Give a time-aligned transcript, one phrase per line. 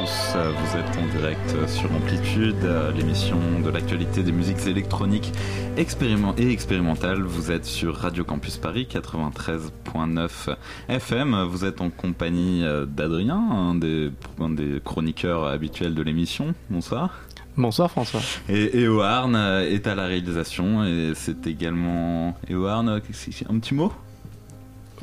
[0.00, 4.66] Tous, euh, vous êtes en direct euh, sur Amplitude, euh, l'émission de l'actualité des musiques
[4.66, 5.32] électroniques
[5.76, 7.22] et expérimentales.
[7.22, 10.56] Vous êtes sur Radio Campus Paris 93.9
[10.88, 11.42] FM.
[11.44, 14.10] Vous êtes en compagnie d'Adrien, un des,
[14.40, 16.54] un des chroniqueurs habituels de l'émission.
[16.70, 17.20] Bonsoir.
[17.56, 18.20] Bonsoir François.
[18.48, 22.88] Et Eoarn est à la réalisation et c'est également Eoarn.
[22.88, 23.92] Un petit mot?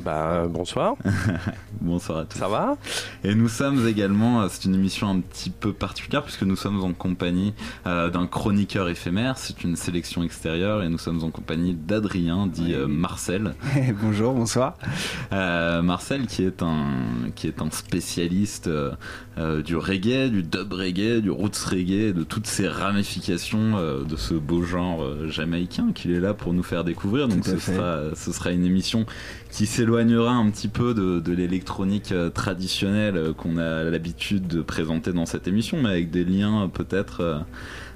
[0.04, 0.94] Bah bonsoir.
[1.80, 2.38] Bonsoir à tous.
[2.38, 2.76] Ça va?
[3.24, 6.82] Et nous sommes également, euh, c'est une émission un petit peu particulière puisque nous sommes
[6.84, 7.52] en compagnie
[7.86, 12.74] euh, d'un chroniqueur éphémère, c'est une sélection extérieure et nous sommes en compagnie d'Adrien, dit
[12.74, 13.54] euh, Marcel.
[14.02, 14.76] Bonjour, bonsoir.
[15.32, 16.86] Euh, Marcel qui est un,
[17.34, 18.92] qui est un spécialiste euh,
[19.38, 24.16] euh, du reggae, du dub reggae, du roots reggae, de toutes ces ramifications euh, de
[24.16, 27.28] ce beau genre euh, jamaïcain qu'il est là pour nous faire découvrir.
[27.28, 29.06] Donc ce sera, ce sera une émission
[29.50, 34.60] qui s'éloignera un petit peu de, de l'électronique euh, traditionnelle euh, qu'on a l'habitude de
[34.60, 37.42] présenter dans cette émission, mais avec des liens euh, peut-être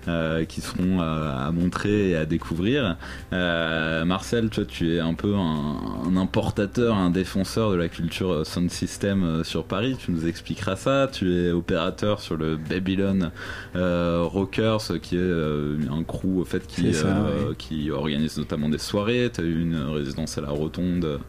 [0.08, 2.96] euh, qui seront à montrer et à découvrir.
[3.32, 5.76] Euh, Marcel, toi, tu es un peu un,
[6.08, 9.96] un importateur, un défenseur de la culture sound system sur Paris.
[9.98, 11.08] Tu nous expliqueras ça.
[11.12, 13.30] Tu es opérateur sur le Babylon
[13.76, 17.54] euh, Rockers, qui est un crew au fait qui, C'est ça, oui.
[17.56, 19.30] qui organise notamment des soirées.
[19.32, 21.20] Tu as eu une résidence à la Rotonde.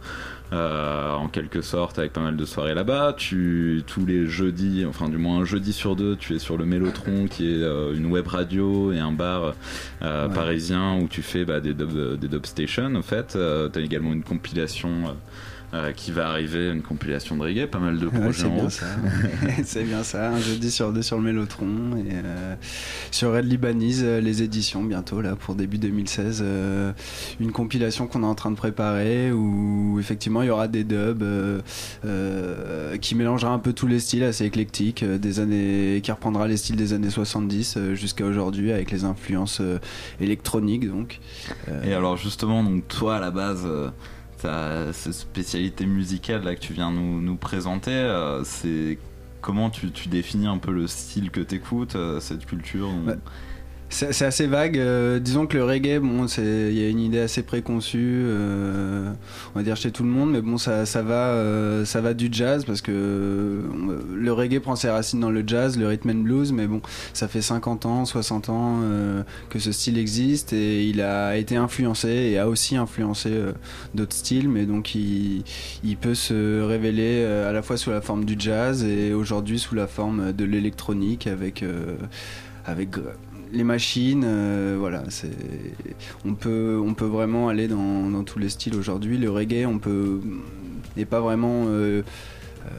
[0.54, 5.10] Euh, en quelque sorte avec pas mal de soirées là-bas tu tous les jeudis enfin
[5.10, 8.06] du moins un jeudi sur deux tu es sur le Mélotron qui est euh, une
[8.06, 9.54] web radio et un bar
[10.04, 10.34] euh, Ouais.
[10.34, 13.82] parisien où tu fais bah, des, dub, des dub stations en fait euh, tu as
[13.82, 15.16] également une compilation
[15.74, 18.56] euh, qui va arriver une compilation de reggae pas mal de Ouais, projets c'est en
[18.56, 18.86] bien ça.
[19.66, 20.30] c'est bien ça.
[20.32, 22.56] Un jeudi sur deux sur le Mélotron et euh,
[23.12, 26.42] sur Red Libanese, euh, les éditions bientôt là pour début 2016.
[26.44, 26.92] euh,
[27.40, 31.24] une compilation qu'on est en train de préparer où effectivement il y aura des dubs
[33.02, 36.58] qui mélangera un peu tous les styles, assez éclectique, euh, des années qui reprendra les
[36.58, 39.62] styles des années 70 euh, jusqu'à aujourd'hui avec les influences
[40.20, 41.20] électroniques donc.
[41.86, 43.68] Et alors justement, donc toi à la base,
[44.44, 49.00] ta spécialité musicale que tu viens nous, présenter, euh, c'est
[49.42, 53.16] comment tu, tu définis un peu le style que t'écoutes, euh, cette culture Bah,
[53.90, 54.78] C'est assez vague.
[54.78, 59.12] euh, disons que le reggae, bon, c'est il y a une idée assez préconçue, euh,
[59.54, 62.82] on va dire chez tout le monde, mais bon, ça, euh, va du jazz parce
[62.82, 63.62] que
[64.14, 66.82] le reggae prend ses racines dans le jazz, le rhythm and blues, mais bon,
[67.14, 68.80] ça fait 50 ans, 60 ans
[69.50, 73.32] que ce style existe et il a été influencé et a aussi influencé
[73.94, 75.44] d'autres styles, mais donc il,
[76.02, 79.88] peut se révéler à la fois sous la forme du jazz et aujourd'hui sous la
[79.88, 81.64] forme de l'électronique avec
[82.66, 82.90] avec
[83.54, 85.32] les machines, euh, voilà, c'est
[86.26, 89.18] on peut on peut vraiment aller dans, dans tous les styles aujourd'hui.
[89.18, 90.20] Le reggae, on peut
[90.98, 92.02] n'est pas vraiment euh,
[92.66, 92.72] euh,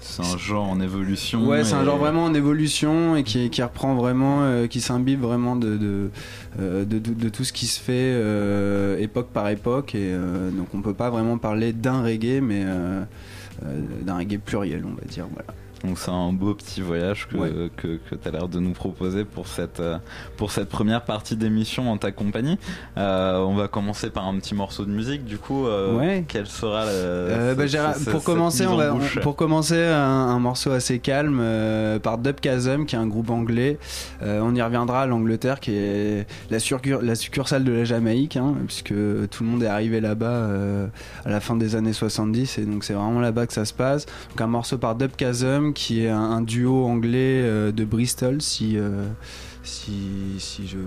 [0.00, 1.46] c'est un genre en évolution.
[1.48, 5.20] Ouais, c'est un genre vraiment en évolution et qui, qui reprend vraiment, euh, qui s'imbibe
[5.20, 6.10] vraiment de, de,
[6.58, 9.94] euh, de, de- de tout ce qui se fait euh, époque par époque.
[9.94, 10.12] Et
[10.56, 12.64] donc on peut pas vraiment parler d'un reggae, mais
[14.02, 15.26] d'un reggae pluriel, on va dire.
[15.32, 15.54] Voilà.
[15.84, 17.50] Donc c'est un beau petit voyage que, Ouais.
[17.76, 19.98] que, que tu as l'air de nous proposer pour cette, euh,
[20.36, 22.58] pour cette première partie d'émission en ta compagnie.
[22.96, 25.24] Euh, on va commencer par un petit morceau de musique.
[25.24, 26.24] Du coup, euh, Ouais.
[26.28, 26.90] quelle sera la...
[26.92, 27.64] Euh, bah,
[28.10, 31.42] pour commencer, on va, on- pour commencer un, un morceau assez calme
[32.02, 33.78] par Dub Chasm, qui est un groupe anglais.
[34.22, 36.58] On y reviendra à l'Angleterre, qui est la,
[37.14, 38.88] succursale de la Jamaïque, hein, puisque
[39.30, 40.48] tout le monde est arrivé là-bas
[41.24, 44.06] à la fin des années 70, et donc c'est vraiment là-bas que ça se passe.
[44.30, 45.10] Donc un morceau par Dub
[45.72, 49.06] Qui est un, un duo anglais euh, de Bristol, si euh,
[49.62, 49.92] si,
[50.38, 50.78] si je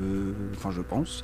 [0.56, 1.22] enfin je pense.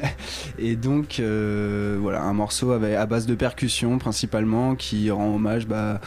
[0.58, 5.66] Et donc euh, voilà un morceau avec, à base de percussion principalement qui rend hommage
[5.66, 6.00] bah,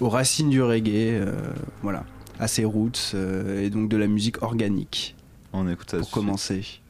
[0.00, 1.22] aux racines du reggae
[1.82, 2.04] voilà
[2.38, 3.14] à ses roots
[3.58, 5.14] et donc de la musique organique.
[5.52, 6.80] On écoute ça pour commencer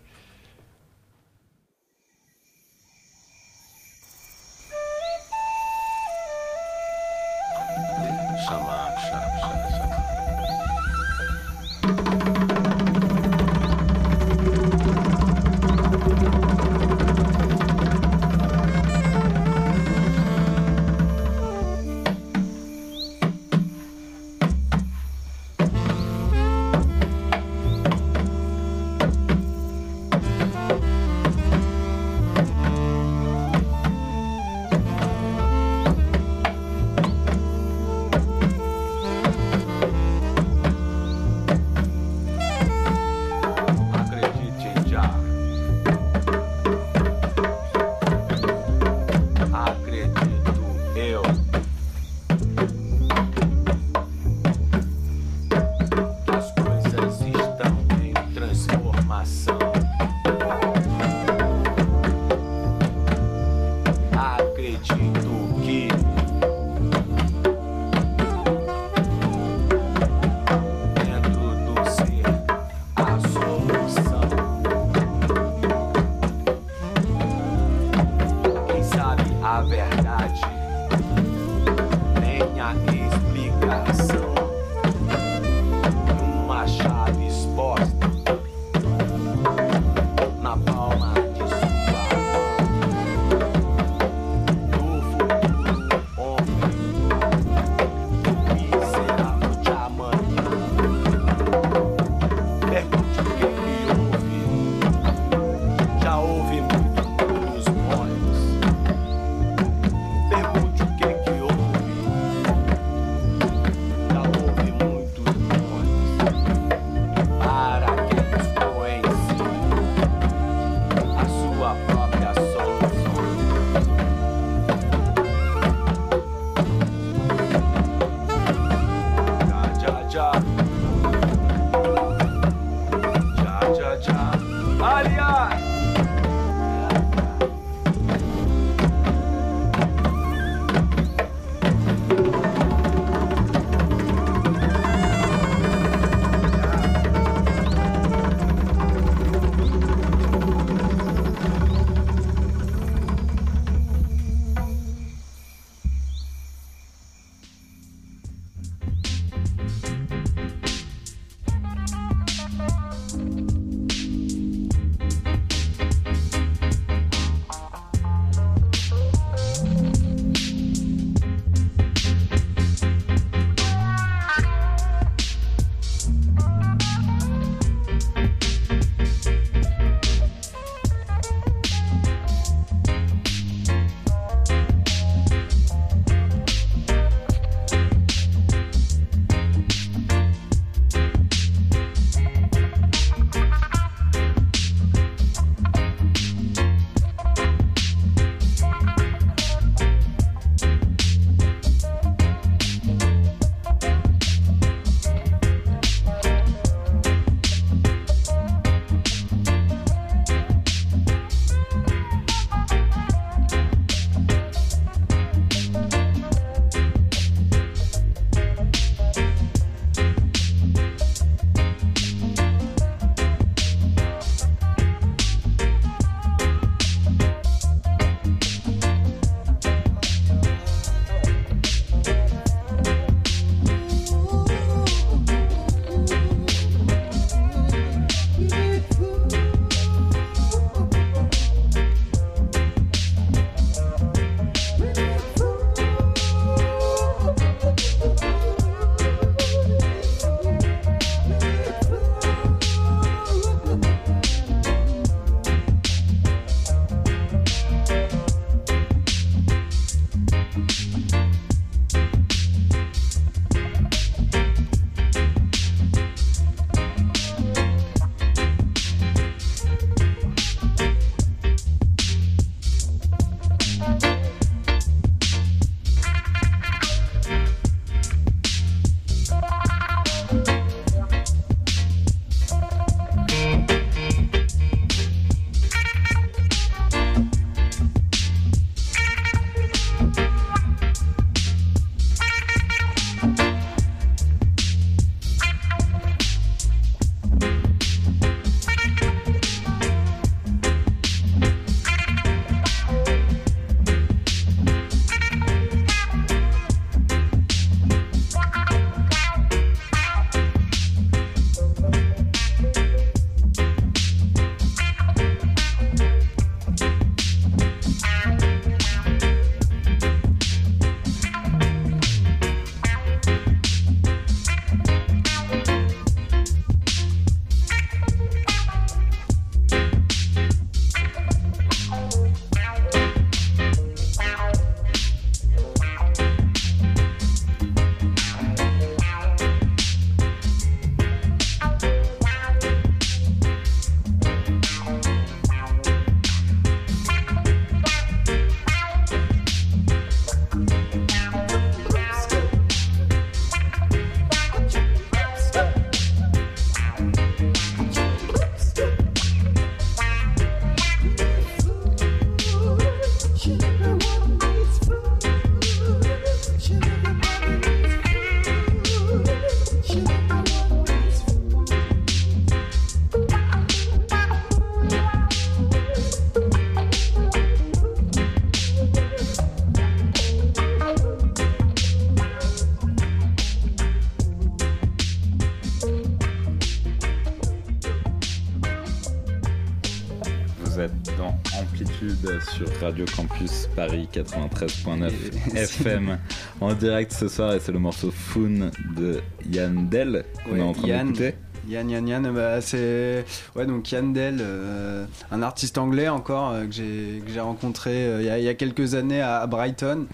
[391.61, 395.11] Amplitude sur Radio Campus Paris 93.9
[395.55, 396.19] FM
[396.61, 399.21] en direct ce soir et c'est le morceau Foon de
[399.51, 401.07] Yann Del qu'on Ouais, est en train Yann.
[401.09, 401.35] d'écouter.
[401.69, 406.65] Yann Yann Yann, bah, c'est ouais donc Yann Dell, euh, un artiste anglais encore euh,
[406.67, 409.41] que j'ai que j'ai rencontré euh, il y, a, il y a quelques années à,
[409.41, 410.07] à Brighton.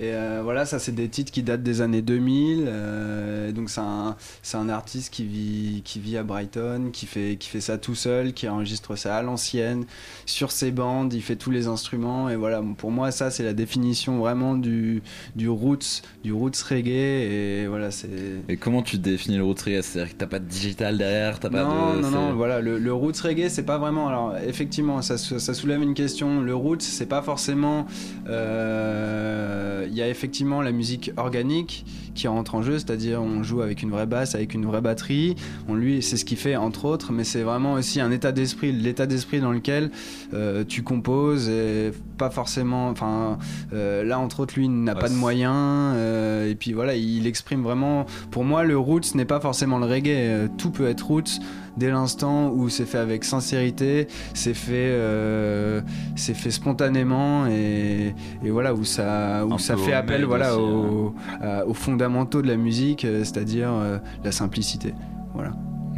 [0.00, 2.64] Et euh, voilà, ça c'est des titres qui datent des années 2000.
[2.66, 4.16] euh, donc c'est un
[4.54, 8.32] un artiste qui vit qui vit à Brighton, qui fait qui fait ça tout seul,
[8.32, 9.84] qui enregistre ça à l'ancienne
[10.26, 12.62] sur ses bandes, il fait tous les instruments et voilà.
[12.76, 15.02] Pour moi ça c'est la définition vraiment du
[15.36, 18.08] du roots du roots reggae et voilà c'est
[18.48, 19.82] Et comment tu définis le roots reggae?
[19.82, 22.00] C'est-à-dire que t'as pas de digital derrière, t'as pas non, de.
[22.00, 24.08] non, non, voilà, le, le roots reggae, c'est pas vraiment.
[24.08, 26.40] Alors, effectivement, ça, ça soulève une question.
[26.40, 27.86] Le roots, c'est pas forcément.
[28.28, 33.62] euh, Il y a effectivement la musique organique qui rentre en jeu, c'est-à-dire on joue
[33.62, 35.36] avec une vraie basse, avec une vraie batterie.
[35.68, 38.72] On lui, c'est ce qu'il fait entre autres, mais c'est vraiment aussi un état d'esprit,
[38.72, 39.90] l'état d'esprit dans lequel
[40.34, 42.88] euh, tu composes, et pas forcément.
[42.88, 43.38] Enfin,
[43.72, 47.26] euh, là entre autres, lui n'a Ouais, pas de moyens, euh, et puis voilà, il
[47.26, 48.06] exprime vraiment.
[48.30, 50.48] Pour moi, le roots n'est pas forcément le reggae.
[50.58, 51.40] Tout peut être roots
[51.76, 55.80] dès l'instant où c'est fait avec sincérité, c'est fait, euh,
[56.16, 60.62] c'est fait spontanément et, et voilà où ça, où Un ça fait appel voilà aussi,
[60.62, 64.94] aux, à- aux fondamentaux de la musique, euh, c'est-à-dire euh, la simplicité.
[65.34, 65.52] Voilà,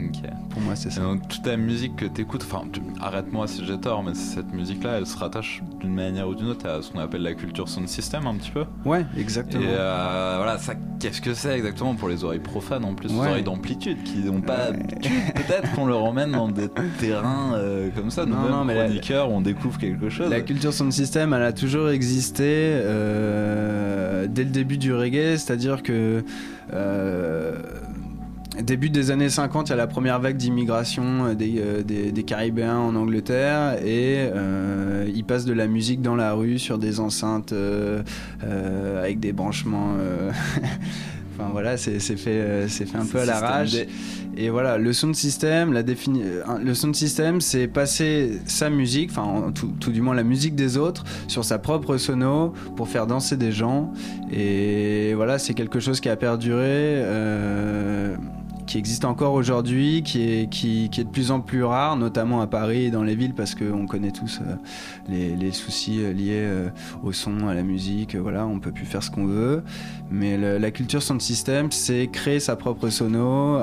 [0.08, 0.30] Ok.
[0.50, 1.02] pour moi c'est Et ça.
[1.02, 4.98] donc toute la musique que t'écoutes, enfin tu- arrête-moi si j'ai tort, mais cette musique-là,
[4.98, 7.88] elle se rattache d'une manière ou d'une autre à ce qu'on appelle la culture sound
[7.88, 8.64] system un petit peu.
[8.84, 9.64] Ouais, Et exactement.
[9.66, 13.42] euh, voilà, ça, qu'est-ce que c'est exactement pour les oreilles profanes en plus, les oreilles
[13.42, 14.72] d'amplitude qui n'ont pas.
[14.72, 18.84] Peut-être qu'on leur emmène dans des terrains euh, comme ça, Non, nous-mêmes non, mais la-
[18.84, 20.30] chroniqueurs, on découvre quelque chose.
[20.30, 25.82] La culture sound system, elle a toujours existé euh, dès le début du reggae, c'est-à-dire
[25.82, 26.24] que
[26.72, 27.56] euh,
[28.62, 32.12] début des années 50, il y a la première vague d'immigration euh, des, euh, des,
[32.12, 36.78] des Caribéens en Angleterre et euh, ils passent de la musique dans la rue sur
[36.78, 38.02] des enceintes euh,
[38.44, 39.94] euh, avec des branchements.
[39.98, 40.30] euh,
[41.38, 43.74] Enfin voilà, c'est c'est fait, euh, c'est fait un peu à l'arrache.
[44.36, 46.22] Et voilà, le sound system, la défini...
[46.62, 50.54] le sound system, c'est passer sa musique, enfin en tout, tout du moins la musique
[50.54, 53.90] des autres, sur sa propre sono pour faire danser des gens.
[54.30, 56.58] Et voilà, c'est quelque chose qui a perduré.
[56.66, 58.16] euh,
[58.70, 62.46] qui existe encore aujourd'hui, qui est, qui, est de plus en plus rare, notamment à
[62.46, 64.54] Paris et dans les villes, parce qu'on connaît tous euh,
[65.08, 66.68] les, les soucis euh, liés euh,
[67.02, 69.64] au son, à la musique, voilà, on peut plus faire ce qu'on veut.
[70.12, 73.60] Mais la culture sound system, c'est créer sa propre sono,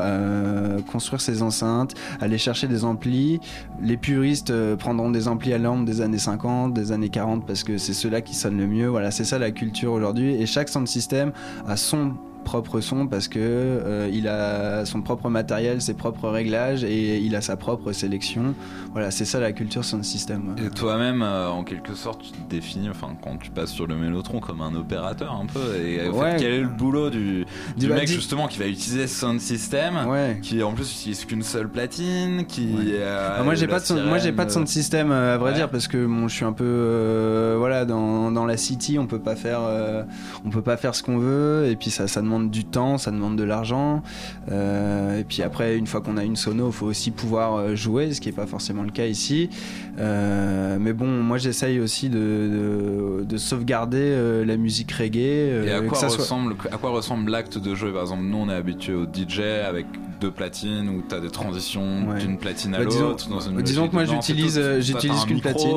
[0.90, 3.42] construire ses enceintes, aller chercher des amplis.
[3.82, 7.78] Les puristes prendront des amplis à lampe des années 50, des années 40, parce que
[7.78, 8.88] c'est ceux-là qui sonnent le mieux.
[8.88, 10.36] Voilà, c'est ça la culture aujourd'hui.
[10.36, 11.34] Et chaque sound system
[11.68, 12.14] a son
[12.48, 17.36] propre son parce que euh, il a son propre matériel, ses propres réglages et il
[17.36, 18.56] a sa propre sélection.
[18.94, 20.56] Voilà, c'est ça la culture sound system.
[20.58, 20.66] ouais.
[20.68, 23.96] Et toi-même, euh, en quelque sorte, tu te définis, enfin, quand tu passes sur le
[23.98, 25.76] mélotron, comme un opérateur un peu.
[25.86, 27.46] Et fait, quel est le boulot du,
[27.78, 30.40] du bah, mec justement qui va utiliser sound system, Ouais.
[30.42, 32.70] qui en plus utilise qu'une seule platine, qui.
[32.94, 35.38] Euh, Ah, moi j'ai pas de son- moi j'ai pas de sound sirène, system à
[35.38, 39.06] vrai dire parce que bon je suis un peu voilà dans, dans la city on
[39.08, 39.62] peut pas faire
[40.46, 43.12] on peut pas faire ce qu'on veut et puis ça ça demande du temps ça
[43.12, 44.04] demande de l'argent.
[44.52, 48.14] Euh, et puis après une fois qu'on a une sono faut aussi pouvoir euh, jouer
[48.14, 49.50] ce qui est pas forcément le cas ici.
[50.00, 55.18] Euh, mais bon moi j'essaye aussi de, de, de sauvegarder la musique reggae
[55.66, 57.92] Et à quoi, soit- ressemble, à quoi ressemble l'acte de jeu?
[57.92, 59.86] Par exemple, nous on est habitué au DJ avec
[60.20, 62.20] deux platines où t'as des transitions Ouais.
[62.20, 63.30] d'une platine à Bah, l'autre.
[63.30, 65.72] dans une disons que moi, j'utilise, euh, j'utilise qu'une platine.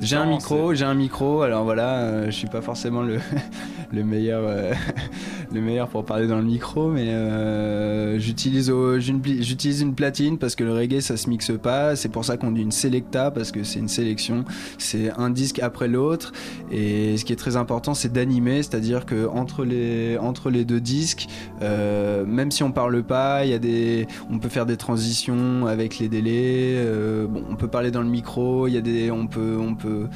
[0.00, 1.42] J'ai un micro, j'ai un micro.
[1.42, 3.18] Alors voilà, euh, je suis pas forcément le,
[3.92, 4.72] le meilleur, euh,
[5.52, 10.64] le meilleur pour parler dans le micro, mais euh, j'utilise, j'utilise une platine parce que
[10.64, 11.94] le reggae ça se mixe pas.
[11.96, 14.44] C'est pour ça qu'on dit une selecta parce que c'est une sélection.
[14.78, 16.32] C'est un disque après l'autre.
[16.72, 20.80] Et ce qui est très important, c'est d'animer, c'est-à-dire que entre les entre les deux
[20.80, 21.26] disques,
[21.60, 23.83] même si on parle pas, il y a des,
[24.30, 26.74] on peut faire des transitions avec les délais.
[26.76, 28.66] euh, bon, on peut parler dans le micro.
[28.68, 30.06] Il y a des, on peut, on peut.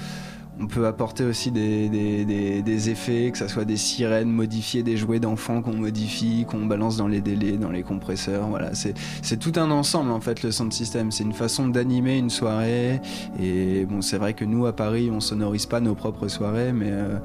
[0.61, 5.63] On peut apporter aussi des, effets, que ça soit des sirènes modifiées, des jouets d'enfants
[5.63, 8.49] qu'on modifie, qu'on balance dans les délais, dans les compresseurs.
[8.49, 11.13] Voilà, c'est c'est tout un ensemble en fait le sound system.
[11.13, 13.01] C'est une façon d'animer une soirée.
[13.41, 16.91] Et bon, c'est vrai que nous à Paris, on sonorise pas nos propres soirées, mais
[16.91, 17.19] euh,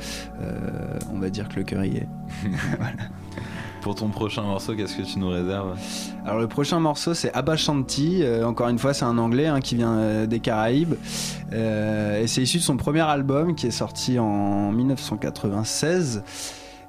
[0.44, 2.08] euh, on va dire que le cœur y est.
[3.84, 5.78] Pour ton prochain morceau, qu'est-ce que tu nous réserves
[6.26, 9.76] Alors le prochain morceau c'est Abashanti, Euh, encore une fois c'est un anglais hein, qui
[9.76, 10.94] vient euh, des Caraïbes.
[11.52, 16.24] Euh, et c'est issu de son premier album qui est sorti en 1996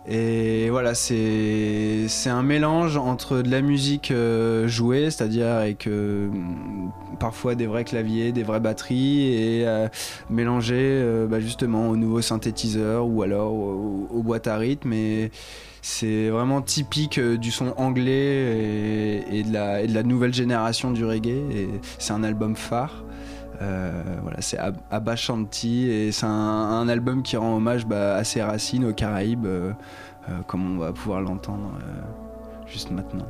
[0.07, 4.13] Et voilà, c'est un mélange entre de la musique
[4.67, 6.29] jouée, c'est-à-dire avec euh,
[7.19, 9.67] parfois des vrais claviers, des vraies batteries, et
[10.31, 14.93] mélangé bah, justement aux nouveaux synthétiseurs ou alors aux, boîtes à rythme.
[15.85, 21.69] C'est vraiment typique euh, du son anglais et, de la, nouvelle génération du reggae.
[21.99, 23.05] C'est un album phare.
[23.61, 28.25] Euh, voilà, c'est Ab- Abba Shanti et c'est un, album qui rend hommage bah, à
[28.25, 29.73] ses racines aux Caraïbes, euh,
[30.47, 31.73] comme on va pouvoir l'entendre
[32.67, 33.27] juste maintenant.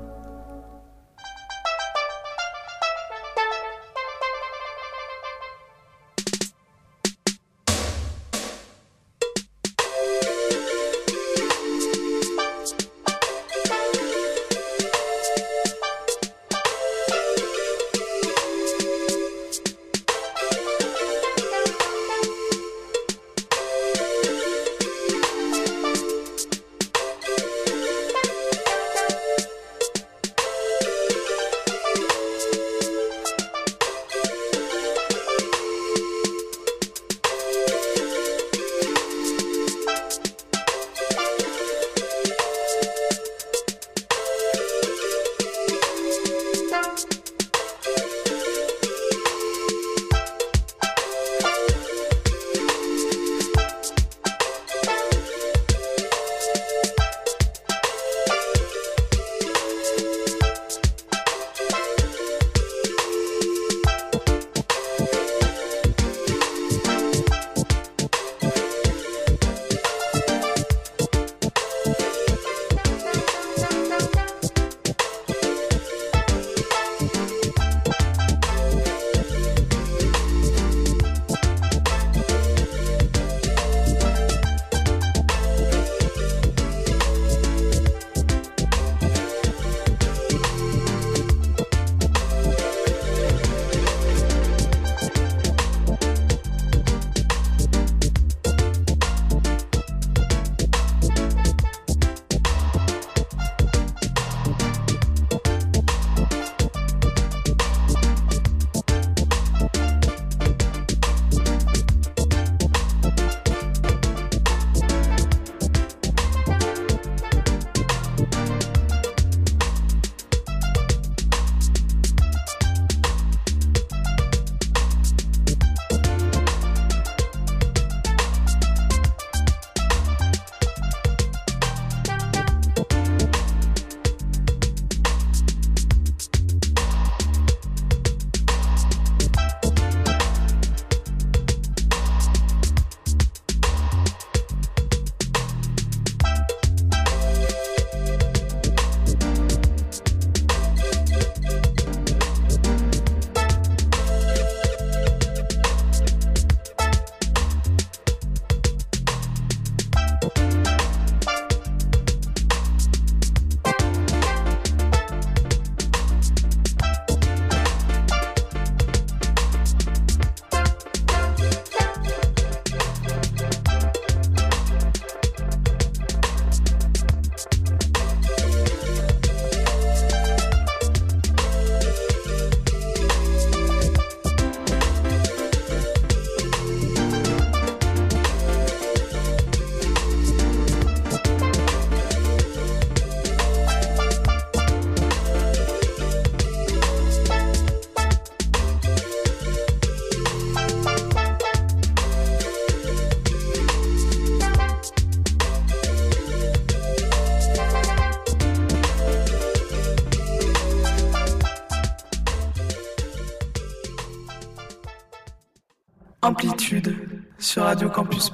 [218.05, 218.29] Campus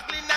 [0.00, 0.29] Brooklyn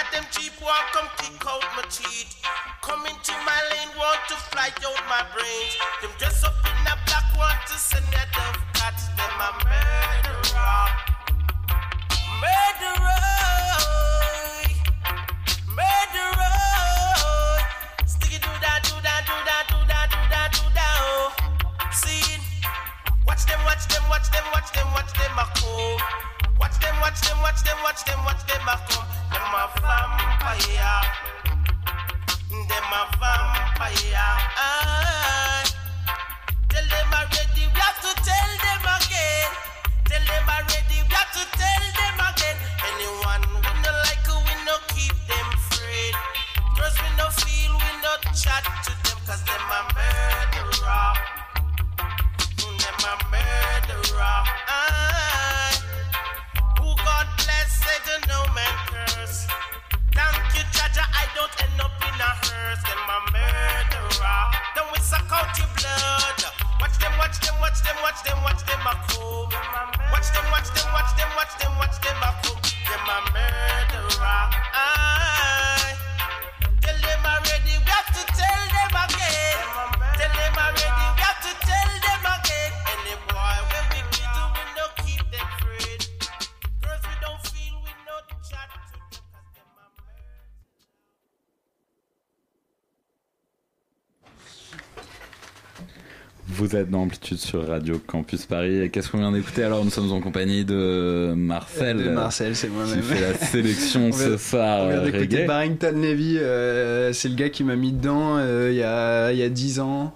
[96.74, 98.80] Vous êtes dans Amplitude sur Radio Campus Paris.
[98.82, 101.98] Et qu'est-ce qu'on vient d'écouter Alors, nous sommes en compagnie de Marcel.
[101.98, 103.04] De Marcel, c'est Qui moi-même.
[103.04, 105.46] fait la sélection On ce vient- soir On vient euh, d'écouter.
[105.46, 109.44] Barrington Levy, euh, c'est le gars qui m'a mis dedans euh, il y, a, y
[109.44, 110.16] a 10 ans.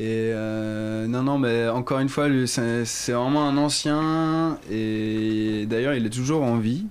[0.00, 4.58] Et euh, non, non, mais encore une fois, c'est c'est vraiment un ancien.
[4.72, 6.86] Et d'ailleurs, il est toujours en vie.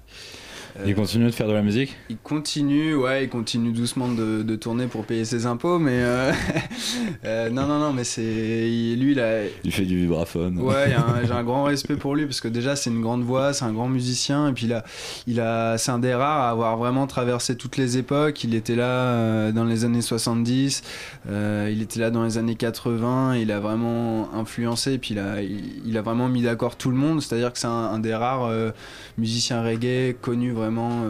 [0.86, 1.95] Il continue de faire de la musique?
[2.12, 6.32] Il continue, ouais, il continue doucement de, de tourner pour payer ses impôts, mais euh,
[7.25, 10.60] euh, non, non, non, mais c'est il- lui, il a, Il fait du vibraphone.
[10.60, 13.23] Ouais, il a j'ai un grand respect pour lui parce que déjà c'est une grande
[13.23, 14.83] voix, c'est un grand musicien et puis là,
[15.27, 18.43] il a, c'est un des rares à avoir vraiment traversé toutes les époques.
[18.43, 20.83] Il était là euh, dans les années 70,
[21.29, 25.19] euh, il était là dans les années 80, il a vraiment influencé et puis il
[25.19, 27.21] a, il, il a vraiment mis d'accord tout le monde.
[27.21, 28.71] C'est-à-dire que c'est un, un des rares euh,
[29.17, 31.03] musiciens reggae connus vraiment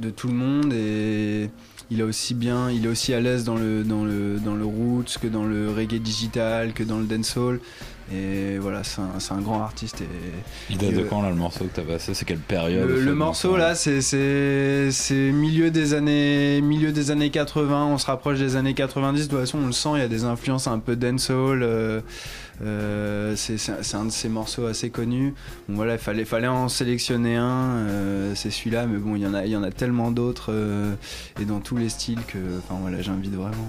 [0.00, 1.50] de tout le monde et
[1.90, 4.64] il est aussi bien, il est aussi à l'aise dans le dans le dans le
[4.64, 7.60] roots que dans le reggae digital, que dans le dancehall.
[8.12, 9.00] Et voilà, c'est
[9.32, 10.00] un, grand artiste.
[10.00, 10.06] Et
[10.70, 12.14] Il date de Euh, quand là le morceau que t'as passé?
[12.14, 13.56] C'est quelle période le, morceau?
[13.56, 17.86] là, c'est milieu des années milieu des années 80.
[17.86, 19.24] On se rapproche des années 90.
[19.24, 19.90] De toute façon, on le sent.
[19.94, 21.62] Il y a des influences un peu dancehall.
[21.62, 22.00] Euh,
[22.62, 25.34] euh, c'est un de ces morceaux assez connus.
[25.68, 27.86] Bon, voilà, il fallait fallait en sélectionner un.
[27.88, 30.52] euh, c'est celui-là, mais bon, il y en a il y en a tellement d'autres
[30.52, 30.94] euh,
[31.40, 33.68] et dans tous les styles que, enfin voilà, j'invite vraiment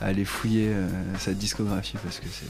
[0.00, 0.70] à aller fouiller
[1.18, 2.46] sa discographie parce que c'est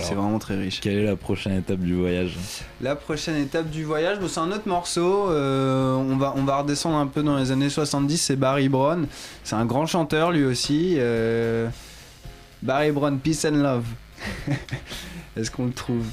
[0.00, 0.80] c'est vraiment très riche.
[0.80, 2.36] Quelle est la prochaine étape du voyage?
[2.80, 5.30] La prochaine étape du voyage, bon, c'est un autre morceau.
[5.30, 8.16] euh, on, va, on va redescendre un peu dans les années 70.
[8.18, 9.06] C'est Barry Brown.
[9.44, 10.94] C'est un grand chanteur lui aussi.
[10.98, 11.68] euh,
[12.62, 13.84] Barry Brown, Peace and Love.
[15.36, 16.06] Est-ce qu'on le trouve?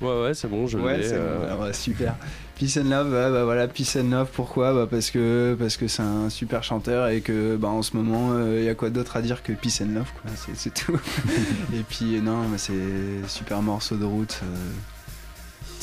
[0.00, 1.02] Ouais, ouais, c'est bon, je Ouais, l'ai.
[1.08, 1.64] c'est euh, bon.
[1.64, 2.14] Ouais, super.
[2.56, 4.28] Peace and Love, bah voilà, Peace and Love.
[4.32, 4.72] Pourquoi?
[4.72, 8.38] Bah parce que parce que c'est un super chanteur et que bah en ce moment
[8.46, 10.30] il y a quoi d'autre à dire que Peace and Love quoi.
[10.54, 10.98] C'est, tout.
[11.74, 14.40] et puis non, mais c'est super morceau de route.
[14.42, 14.56] euh,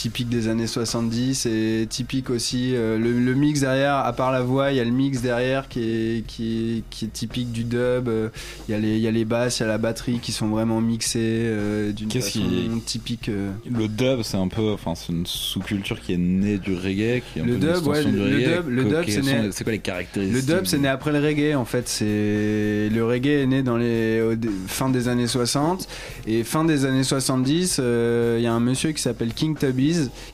[0.01, 3.95] typique des années 70 et typique aussi euh, le, le mix derrière.
[3.97, 7.05] À part la voix, il y a le mix derrière qui est qui est, qui
[7.05, 8.07] est typique du dub.
[8.07, 8.29] euh,
[8.67, 10.31] Il y a les il y a les basses, il y a la batterie qui
[10.31, 13.29] sont vraiment mixées euh, d'une Qu'est-ce façon qui- typique.
[13.29, 17.39] Le dub, c'est un peu, enfin, c'est une sous-culture qui est née du reggae, qui
[17.39, 18.55] est un Le peu dub, ouais, du le reggae.
[18.57, 21.19] dub- le dub, c'est né- C'est quoi les caractéristiques Le dub, c'est né après le
[21.19, 21.87] reggae en fait.
[21.87, 24.21] C'est le reggae est né dans les
[24.67, 25.87] fin des années 60
[26.27, 27.77] et fin des années 70.
[27.79, 29.55] euh, Il y a un monsieur qui s'appelle King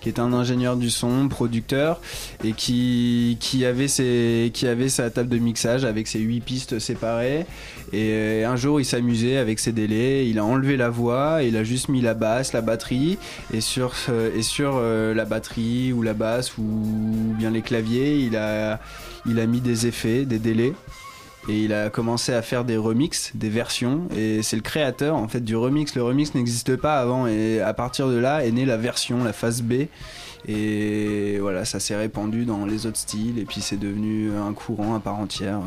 [0.01, 2.01] Qui est un ingénieur du son, producteur
[2.43, 6.79] et qui qui avait ses qui avait sa table de mixage avec ses huit pistes
[6.79, 7.45] séparées.
[7.93, 10.27] Et euh, un jour, il s'amusait avec ses délais.
[10.27, 13.17] Il a enlevé la voix, il a juste mis la basse, la batterie
[13.53, 16.63] et sur euh, et sur euh, la batterie ou la basse ou
[17.37, 18.79] bien les claviers, il a
[19.25, 20.73] il a mis des effets, des délais.
[21.49, 24.07] Et il a commencé à faire des remixes, des versions.
[24.15, 25.95] Et c'est le créateur en fait du remix.
[25.95, 27.25] Le remix n'existe pas avant.
[27.27, 29.85] Et à partir de là est née la version, la phase B.
[30.47, 33.39] Et voilà, ça s'est répandu dans les autres styles.
[33.39, 35.59] Et puis c'est devenu un courant à part entière.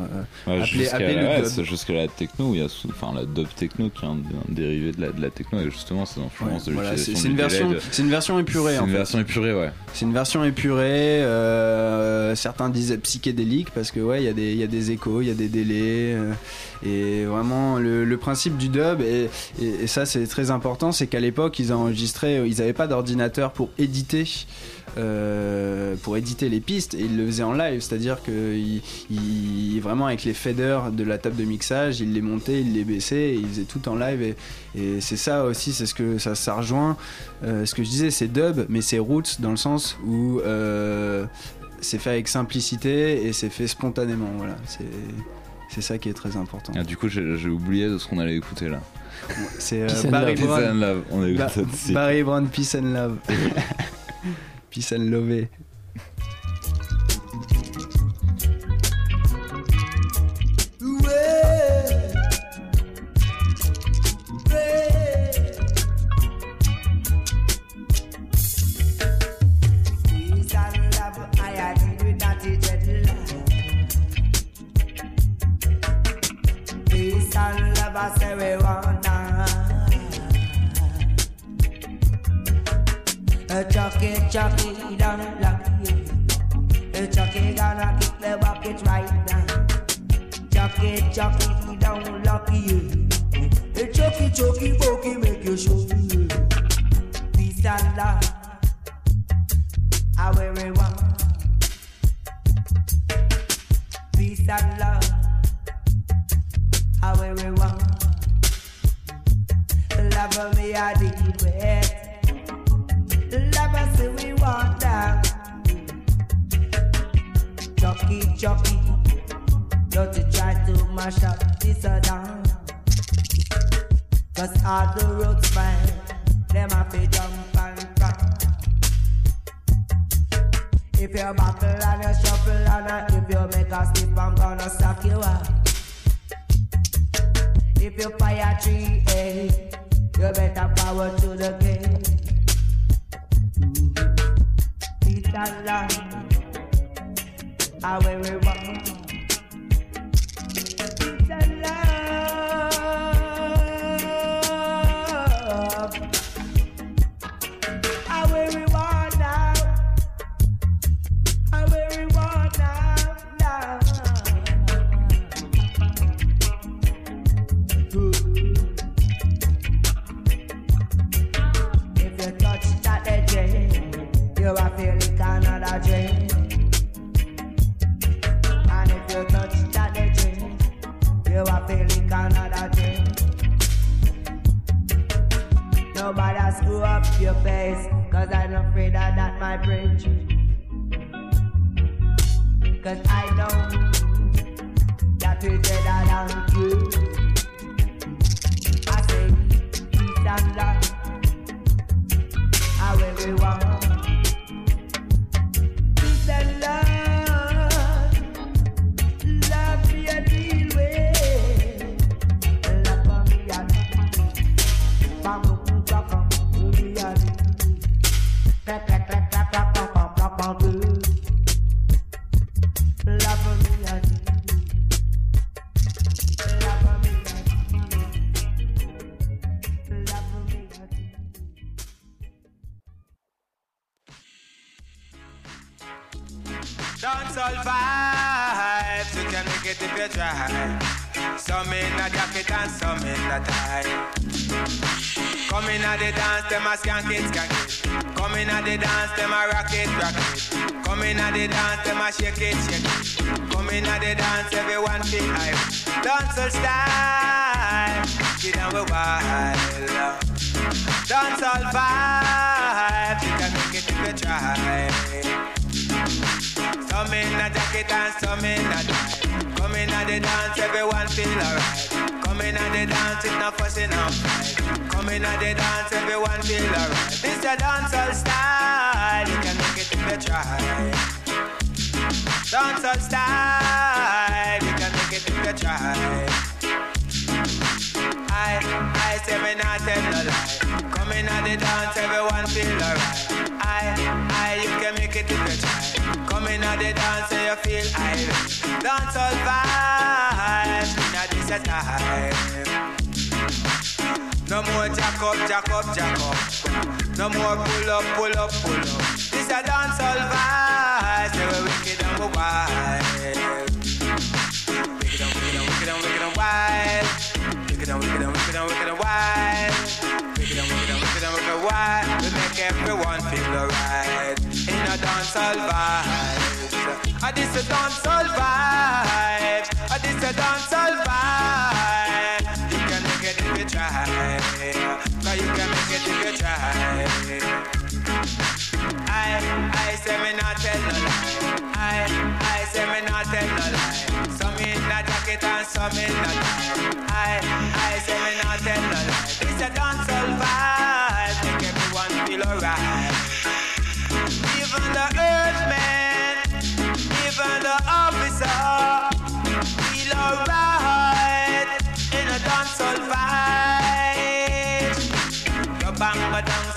[0.47, 3.89] euh, Ouais, appelé- le ouais, c'est la techno, il y a enfin la dub techno
[3.89, 4.17] qui est un, un
[4.53, 7.35] dérivé de la, de la techno et justement ces influences de voilà, c'est c'est une
[7.35, 8.75] version, c'est une version épurée.
[8.75, 8.97] C'est une fait.
[8.97, 9.69] version épurée, ouais.
[9.93, 11.21] C'est une version épurée.
[11.23, 14.91] euh, certains disaient psychédélique parce que ouais, il y a des, il y a des
[14.91, 16.13] échos, il y a des délais.
[16.15, 16.31] euh,
[16.83, 19.29] et vraiment, le, principe du dub et,
[19.87, 24.27] ça c'est très important, c'est qu'à l'époque ils enregistraient, ils n'avaient pas d'ordinateur pour éditer.
[24.97, 28.57] euh, pour éditer les pistes et ils le faisaient en live c'est à dire que
[29.09, 32.83] ils- vraiment avec les faders de la table de mixage ils les montaient ils les
[32.83, 34.35] baissaient et faisaient tout en live et,
[34.75, 36.97] et c'est ça aussi c'est ce que ça, ça rejoint
[37.45, 41.25] euh, ce que je disais, c'est dub, mais c'est roots dans le sens où euh,
[41.79, 44.29] c'est fait avec simplicité et c'est fait spontanément.
[44.37, 44.83] Voilà, c'est
[45.71, 46.73] c'est ça qui est très important.
[46.75, 48.81] Ah, du coup, j'ai oublié de ce qu'on allait écouter là.
[49.57, 51.51] C'est euh, Peace Barry Peace Brown, and Love, on Ba-.
[51.93, 53.17] Barry Brown, Peace and Love,
[54.69, 55.47] Peace and Love.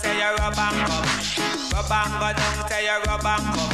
[0.04, 0.84] Rubanga down, say you rubanga.
[1.72, 3.64] Rubanga down, say you rubanga.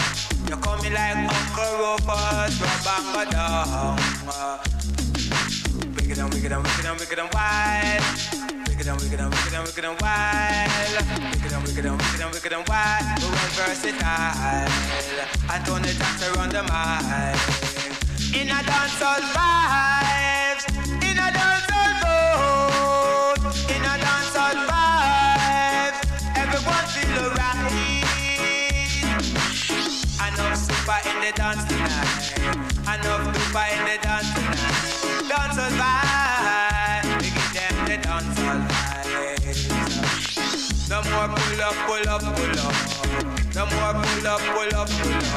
[0.49, 3.99] You coming like Uncle Rufus, rubanga down.
[5.97, 8.03] Wicked and wicked and wicked and wicked and wild.
[8.69, 10.71] Wicked and wicked and wicked and wicked and wild.
[11.35, 13.23] Wicked and wicked and wicked and wicked and wild.
[13.23, 14.71] We were versatile.
[15.51, 17.35] Anthony Jackson run the mile.
[18.39, 20.20] In a dancehall vibes.
[31.31, 32.33] The dance tonight.
[32.83, 34.59] Enough super in the dance tonight.
[35.31, 37.07] Dancehall vibes.
[37.23, 39.61] We give them the dancehall vibes.
[40.91, 42.75] No more pull up, pull up, pull up.
[43.55, 45.31] No more pull up, pull up, pull up.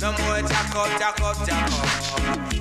[0.00, 1.88] No more jack up, jack up, jack up.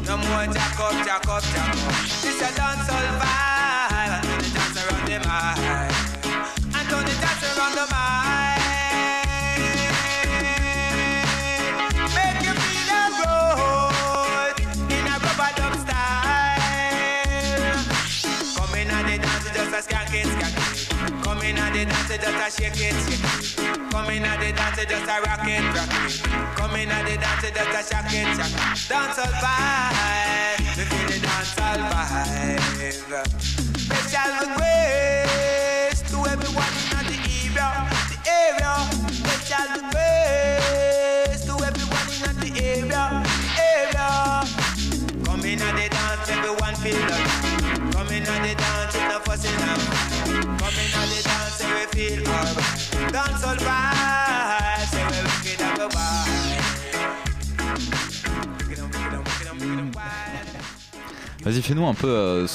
[0.06, 1.94] No more jack up, jack up, jack up.
[2.22, 4.24] This a dancehall vibe.
[4.26, 5.94] And the dance around the mind.
[6.74, 8.49] And the dance around the mind.
[21.80, 22.98] The dance just a shake it.
[23.92, 25.92] Come in and the dance just a rock it, rock.
[26.58, 28.60] Come in and the dance just a shock it, shock it.
[28.90, 32.60] Dancehall vibe, we feel the dancehall vibe.
[33.80, 37.68] Special request to everyone in the area,
[38.10, 38.74] the area.
[39.20, 44.10] Special request to everyone in the area, the area.
[45.24, 47.24] Come in and the dance, everyone feel it.
[47.94, 49.80] Come in and the dance, no fussing up.
[50.60, 51.29] Come in and the dance,
[61.44, 62.48] Vas-y, fais-nous un peu euh,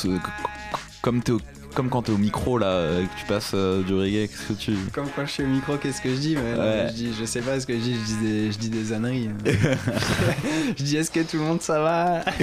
[1.02, 1.32] comme, t'es
[1.74, 4.28] comme quand t'es au micro là, euh, que tu passes euh, du reggae.
[4.28, 4.72] Qu'est-ce que tu.
[4.92, 6.86] Comme quand je suis au micro, qu'est-ce que je dis mais, Ouais.
[6.88, 8.92] je, dis je sais pas ce que je dis, je dis des, je dis des
[8.92, 9.30] âneries.
[10.76, 12.20] je dis est-ce que tout le monde ça va?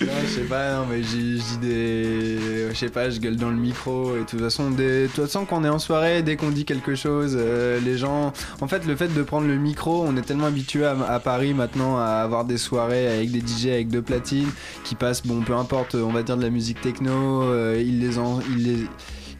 [0.00, 2.68] Non, je sais pas, non, mais je dis- je dis des.
[2.70, 5.24] Je sais pas, je gueule dans le micro et de toute façon, des- de toute
[5.26, 8.32] façon, quand on est en soirée, dès qu'on dit quelque chose, euh, les gens.
[8.60, 11.54] En fait, le fait de prendre le micro, on est tellement habitué à, à Paris
[11.54, 14.48] maintenant à avoir des soirées avec des DJ avec deux platines
[14.84, 17.73] qui passent, bon, peu importe, on va dire de la musique techno, euh,
[18.18, 18.86] en- ils les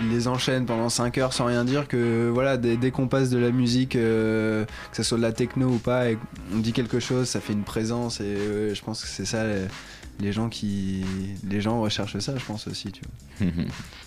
[0.00, 3.30] il les enchaîne pendant 5 heures sans rien dire que voilà dès, dès qu'on passe
[3.30, 6.18] de la musique euh, que ce soit de la techno ou pas et
[6.52, 9.38] on dit quelque chose ça fait une présence et euh, je pense que c'est ça
[9.38, 9.66] euh,
[10.20, 11.02] les gens qui
[11.48, 13.48] les gens recherchent ça je pense aussi tu vois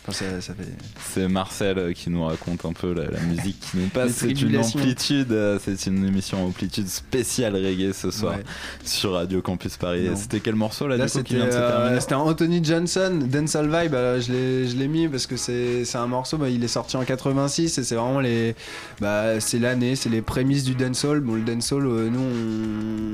[0.08, 0.64] enfin, ça, ça fait
[1.06, 4.12] C'est Marcel euh, qui nous raconte un peu la, la musique qui nous passe.
[4.14, 8.44] C'est une amplitude, euh, c'est une émission amplitude spéciale reggae ce soir Ouais.
[8.86, 10.08] sur Radio Campus Paris.
[10.16, 13.92] C'était quel morceau là, Là, c'était euh, c'était Anthony Johnson, Dancehall Vibe.
[14.22, 16.38] je l'ai, je l'ai mis parce que c'est, c'est un morceau.
[16.38, 18.56] bah, il est sorti en 86 et c'est vraiment les,
[19.02, 21.20] bah, c'est l'année, c'est les prémices du dancehall.
[21.20, 22.22] Bon, le dancehall, euh, nous,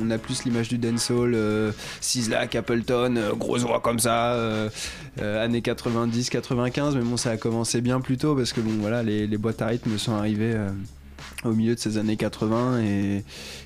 [0.03, 1.71] on, on a plus l'image du dancehall, euh,
[2.01, 4.69] Sislak, Appleton, euh, gros voix comme ça, euh,
[5.21, 6.95] euh, années 90, 95.
[6.95, 9.61] Mais bon, ça a commencé bien plus tôt parce que bon, voilà, les, les boîtes
[9.61, 10.55] à rythme sont arrivées.
[11.45, 13.23] au milieu de ces années 80 et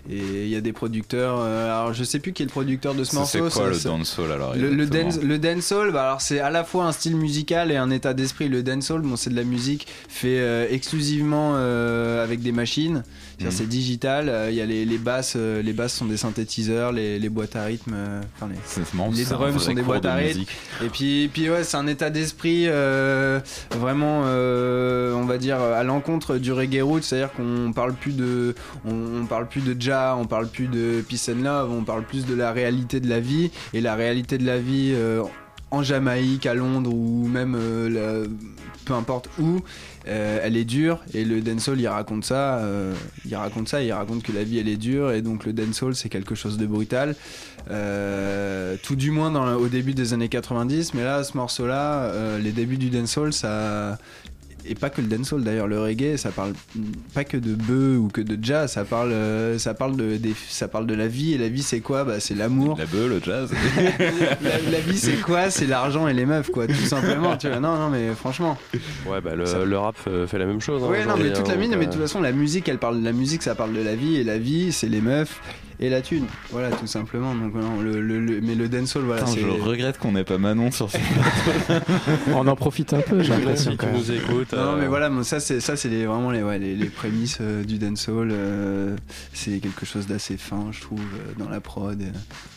[0.10, 3.04] il y a des producteurs euh, alors je sais plus qui est le producteur de
[3.04, 6.22] ce morceau c'est quoi le dancehall alors le, le, exactement dance, le dancehall, bah alors
[6.22, 8.50] c'est à la fois un style musical et un état d'esprit.
[8.50, 13.04] Le dancehall, bon, c'est de la musique fait euh, exclusivement euh, avec des machines.
[13.46, 13.52] Mhm.
[13.52, 14.30] C'est digital.
[14.30, 17.30] euh, Il y a les, les basses, euh, les basses sont des synthétiseurs, les, les
[17.30, 17.94] boîtes à rythme.
[17.96, 18.58] euh, enfin, les-
[18.98, 19.12] marrant,
[19.52, 20.42] drums sont des boîtes de à rythme.
[20.84, 23.40] Et puis, puis ouais, c'est un état d'esprit euh,
[23.80, 28.56] vraiment, euh, on va dire, à l'encontre du reggae root, c'est-à-dire qu'on parle plus de,
[28.86, 32.04] on, on parle plus de ja, on parle plus de peace and love, on parle
[32.06, 34.94] plus de la réalité de la vie et la réalité de la vie.
[34.96, 35.22] euh,
[35.70, 38.28] en Jamaïque, à Londres ou même euh, la-
[38.86, 39.60] peu importe où,
[40.08, 42.94] euh, elle est dure et le dancehall il raconte ça, euh,
[43.26, 45.96] il raconte ça, il raconte que la vie elle est dure et donc le dancehall
[45.96, 47.16] c'est quelque chose de brutal,
[47.70, 52.54] Euh, tout du moins au début des années 90, mais là ce morceau là, les
[52.54, 53.98] débuts du dancehall ça
[54.70, 56.54] et pas que le dancehall d'ailleurs, le reggae, ça parle
[57.14, 60.34] pas que de bœufs ou que de jazz, ça parle, euh, ça parle de, des-
[60.50, 62.04] ça parle de la vie et la vie c'est quoi?
[62.04, 62.78] Bah c'est l'amour.
[62.78, 63.52] La beuh, le jazz.
[64.42, 65.50] La, la vie c'est quoi?
[65.50, 67.38] C'est l'argent et les meufs quoi, tout simplement.
[67.38, 67.60] Tu vois.
[67.60, 68.58] Non non mais franchement.
[69.08, 70.84] Ouais, bah le, Ça- le rap euh, fait la même chose.
[70.84, 72.32] hein, Ouais non mais toute la hein, mine, donc, mais de euh, toute façon la
[72.32, 74.90] musique elle parle de la musique, ça parle de la vie et la vie c'est
[74.90, 75.42] les meufs
[75.80, 76.26] et la thune.
[76.52, 77.36] Voilà tout simplement.
[77.36, 80.72] Donc non, le, le- le- mais le dancehall voilà je regrette qu'on n'ait pas Manon
[80.72, 80.98] sur ce
[82.34, 83.72] On en profite un peu, j'ai l'impression.
[83.72, 84.54] Si tu nous écoutes.
[84.54, 86.88] Non, euh, mais voilà, bon, ça c'est ça c'est les, vraiment les, ouais, les, les
[86.88, 88.30] prémices euh, du dancehall.
[88.32, 88.96] euh,
[89.34, 92.06] c'est quelque chose d'assez fin, je trouve, euh, dans la prod, euh,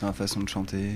[0.01, 0.91] dans la façon de chanter.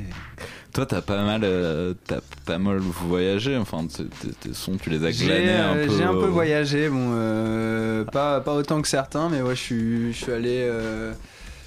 [0.72, 3.56] Toi, t'as pas mal, euh, t'as pas mal voyagé.
[3.56, 5.96] Enfin, tes, sons, tu les as glanés un peu.
[5.96, 10.12] j'ai un peu voyagé, bon, euh, pas pas autant que certains, mais ouais, je suis
[10.12, 10.68] je suis allé.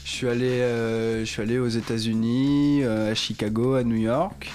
[0.08, 4.50] Je suis allé, euh, je suis allé aux États-Unis, euh, à Chicago, à New York,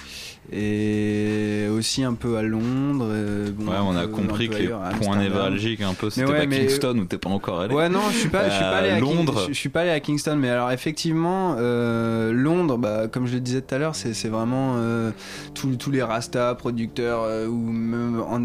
[0.51, 3.05] et aussi un peu à Londres.
[3.07, 4.67] euh, bon, Ouais, on a compris que les
[4.99, 7.75] points névralgiques, un peu, c'était ouais, pas mais- Kingston où t'es pas encore allé.
[7.75, 9.43] Ouais, non, je suis pas, je suis pas allé à King- Londres.
[9.47, 13.35] je, je suis pas allé à Kingston, mais alors effectivement, euh, Londres, bah, comme je
[13.35, 15.11] le disais tout à l'heure, c'est vraiment euh,
[15.53, 18.43] tous les Rasta producteurs ou même en,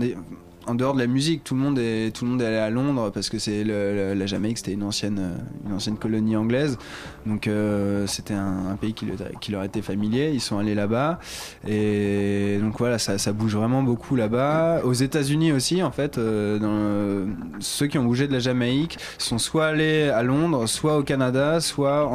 [0.68, 2.70] en dehors de la musique, tout le monde est tout le monde est allé à
[2.70, 6.78] Londres parce que c'est la Jamaïque, c'était une ancienne euh, une ancienne colonie anglaise,
[7.26, 9.06] donc euh, c'était un, pays qui,
[9.50, 10.30] leur- était familier.
[10.32, 11.18] Ils sont allés là-bas
[11.66, 14.82] et donc voilà, ça, ça bouge vraiment beaucoup là-bas.
[14.84, 17.26] Aux États-Unis aussi, en fait, euh,
[17.60, 21.60] ceux qui ont bougé de la Jamaïque sont soit allés à Londres, soit au Canada,
[21.60, 22.08] soit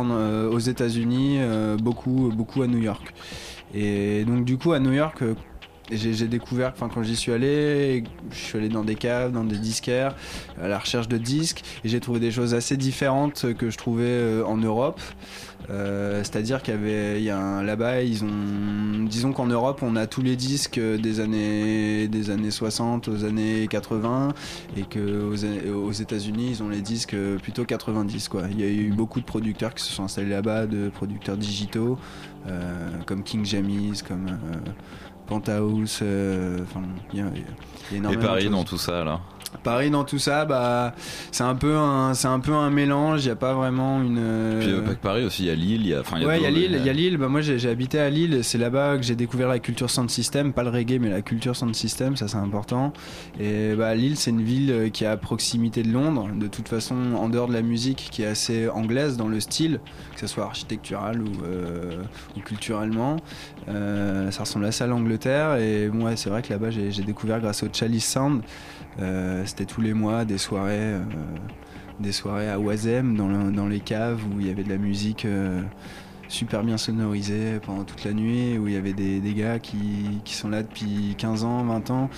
[0.51, 1.39] aux États-Unis,
[1.81, 3.13] beaucoup, beaucoup à New York.
[3.73, 5.23] Et donc du coup à New York,
[5.91, 9.57] j'ai découvert, enfin quand j'y suis allé, je suis allé dans des caves, dans des
[9.57, 10.15] disquaires,
[10.61, 14.03] à la recherche de disques, et j'ai trouvé des choses assez différentes que je trouvais
[14.05, 15.01] euh, en Europe.
[15.69, 20.21] Euh, C'est-à-dire qu'il y avait, a là-bas, ils ont, disons qu'en Europe, on a tous
[20.21, 24.33] les disques des années, des années 60 aux années 80,
[24.77, 25.29] et que
[25.71, 28.43] aux, États-Unis, ils ont les disques plutôt 90 quoi.
[28.51, 31.97] Il y a eu beaucoup de producteurs qui se sont installés là-bas, de producteurs digitaux,
[32.47, 34.71] euh, comme King Jamis, comme euh,
[35.27, 35.99] Penthouse.
[36.01, 36.81] euh, Enfin,
[37.13, 37.25] il y a,
[37.91, 38.51] Et énormément de Paris choses.
[38.51, 39.21] dans tout ça, alors.
[39.61, 40.93] Paris dans tout ça, bah,
[41.31, 43.23] c'est un peu un, c'est un peu un mélange.
[43.23, 44.59] Il n'y a pas vraiment une.
[44.59, 46.01] Puis euh, pas que Paris aussi, il y a Lille, il y a.
[46.01, 47.17] Enfin, Ouais, il y a Lille, il y a Lille.
[47.17, 48.43] Bah, moi, j'ai j'ai habité à Lille.
[48.43, 51.55] C'est là-bas que j'ai découvert la culture sound system, pas le reggae, mais la culture
[51.55, 52.15] sound system.
[52.15, 52.93] Ça, c'est important.
[53.39, 56.29] Et bah, Lille, c'est une ville euh, qui est à proximité de Londres.
[56.35, 59.79] De toute façon, en dehors de la musique, qui est assez anglaise dans le style,
[60.13, 62.01] que ce soit architectural ou, euh,
[62.37, 63.17] ou culturellement.
[63.69, 65.55] Euh, ça ressemble assez à l'Angleterre.
[65.57, 68.41] Et bon, ouais, c'est vrai que là-bas, j'ai j'ai découvert grâce au Chalice Sound.
[69.01, 70.77] Euh, C'était tous les mois des soirées.
[70.79, 71.03] euh,
[71.99, 74.79] des soirées à Oisem dans, le- dans les caves où il y avait de la
[74.79, 75.61] musique euh,
[76.27, 79.77] super bien sonorisée pendant toute la nuit, où il y avait des, des gars qui,
[80.25, 82.09] qui sont là depuis 15 ans, 20 ans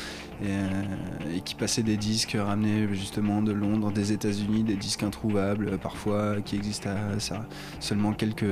[0.41, 5.03] et, euh, et qui passaient des disques ramenés justement de Londres, des États-Unis, des disques
[5.03, 7.45] introuvables parfois qui existent à ça-
[7.81, 8.45] seulement quelques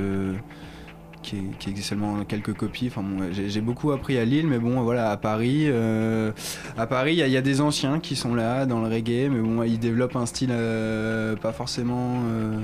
[1.24, 2.88] qui, existe seulement quelques copies.
[2.88, 6.32] Enfin, j'ai beaucoup appris à Lille, mais bon, voilà, à Paris, euh,
[6.76, 9.62] à Paris, il y, a- des anciens qui sont là dans le reggae, mais bon,
[9.62, 12.22] ils développent un style euh, pas forcément.
[12.26, 12.60] euh,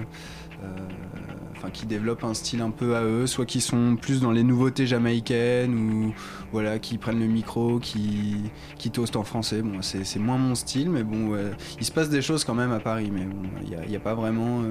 [1.56, 4.42] enfin qui développent un style un peu à eux, soit qui sont plus dans les
[4.42, 6.14] nouveautés jamaïcaines ou
[6.52, 8.36] voilà qui prennent le micro, qui
[8.78, 9.60] qui toastent en français.
[9.62, 11.36] Bon, c'est moins mon style, mais bon,
[11.78, 14.14] il se passe des choses quand même à Paris, mais bon, il y a, pas
[14.14, 14.62] vraiment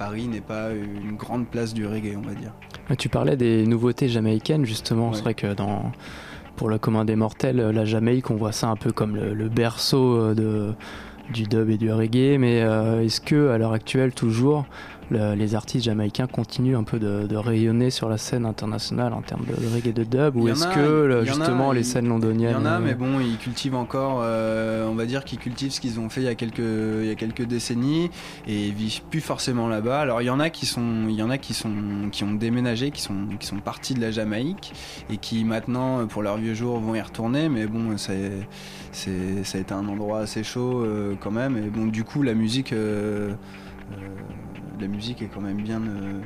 [0.00, 2.52] Paris n'est pas une grande place du reggae, on va dire.
[2.88, 5.10] Ah, Tu parlais des nouveautés jamaïcaines, justement.
[5.10, 5.14] Ouais.
[5.14, 5.92] C'est vrai que dans,
[6.56, 9.48] pour le commun des mortels, la Jamaïque, on voit ça un peu comme le, le
[9.50, 10.72] berceau euh, de,
[11.34, 12.38] du dub et du reggae.
[12.38, 14.64] Mais euh, est-ce que, à l'heure actuelle, toujours,
[15.10, 19.22] le- les artistes jamaïcains continuent un peu de, de rayonner sur la scène internationale en
[19.22, 21.72] termes de, de reggae et de dub Il Ou est-ce que, le- il a, justement,
[21.72, 22.52] les il- scènes Il londoniennes.
[22.52, 25.72] y en a, euh, mais bon, ils cultivent encore, euh, on va dire qu'ils cultivent
[25.72, 28.10] ce qu'ils ont fait il y a quelques, il y a quelques décennies
[28.46, 30.00] et ils vivent plus forcément là-bas.
[30.00, 31.70] Alors il y en a qui sont, il y en a qui sont,
[32.12, 34.72] qui ont déménagé, qui sont, qui sont partis de la Jamaïque
[35.10, 37.48] et qui maintenant, pour leurs vieux jours, vont y retourner.
[37.48, 38.30] Mais bon, c'est,
[38.92, 41.56] c'est, ça a été un endroit assez chaud euh, quand même.
[41.56, 43.32] Et bon, du coup, la musique, euh,
[43.92, 43.96] euh,
[44.80, 46.20] la musique est quand même bien, euh,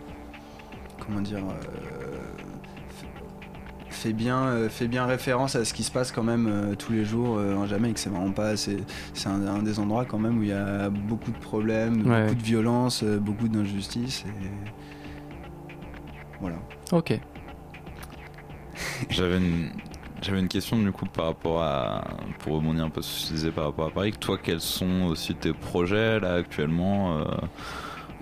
[1.04, 1.38] comment dire.
[1.38, 2.18] euh,
[3.90, 6.92] fait bien, euh, fait bien référence à ce qui se passe quand même euh, tous
[6.92, 7.96] les jours euh, en Jamaïque.
[7.98, 8.78] C'est vraiment pas, c'est,
[9.14, 12.22] c'est un, un des endroits quand même où il y a beaucoup de problèmes, Ouais.
[12.24, 14.48] beaucoup de violence, euh, beaucoup d'injustice et
[16.40, 16.56] voilà.
[16.92, 17.18] Ok.
[19.10, 19.70] J'avais une,
[20.22, 22.04] j'avais une question du coup par rapport à,
[22.40, 24.12] pour rebondir un peu sur ce que tu disais par rapport à Paris.
[24.18, 27.24] Toi, quels sont aussi tes projets là actuellement, euh,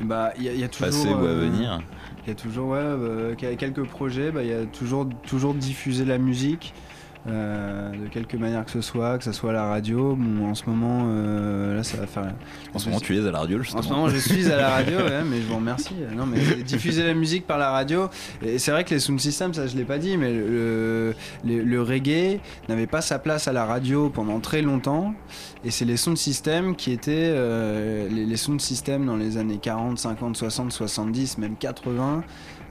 [0.03, 0.87] Bah, il y, y a toujours.
[0.89, 1.81] passés ou à euh, venir
[2.25, 5.55] Il y a toujours ouais, euh, quel- quelques projets, bah, il y a toujours, toujours
[5.55, 6.75] diffuser la musique.
[7.29, 10.17] Euh, de quelque manière que ce soit, que ce soit à la radio.
[10.19, 12.33] Bon, en ce moment, euh, là, ça va faire.
[12.75, 13.79] En ce moment, tu es à la radio justement.
[13.81, 15.95] En ce moment, je suis à la radio, ouais, mais je vous remercie.
[16.17, 18.09] Non, mais diffuser la musique par la radio.
[18.43, 21.15] Et c'est vrai que les sound systems, ça je l'ai pas dit, mais le,
[21.45, 25.15] le, le reggae n'avait pas sa place à la radio pendant très longtemps.
[25.65, 29.59] Et c'est les sound systems qui étaient euh, les, les sound systems dans les années
[29.63, 32.25] 40, 50, 60, 70, même 80.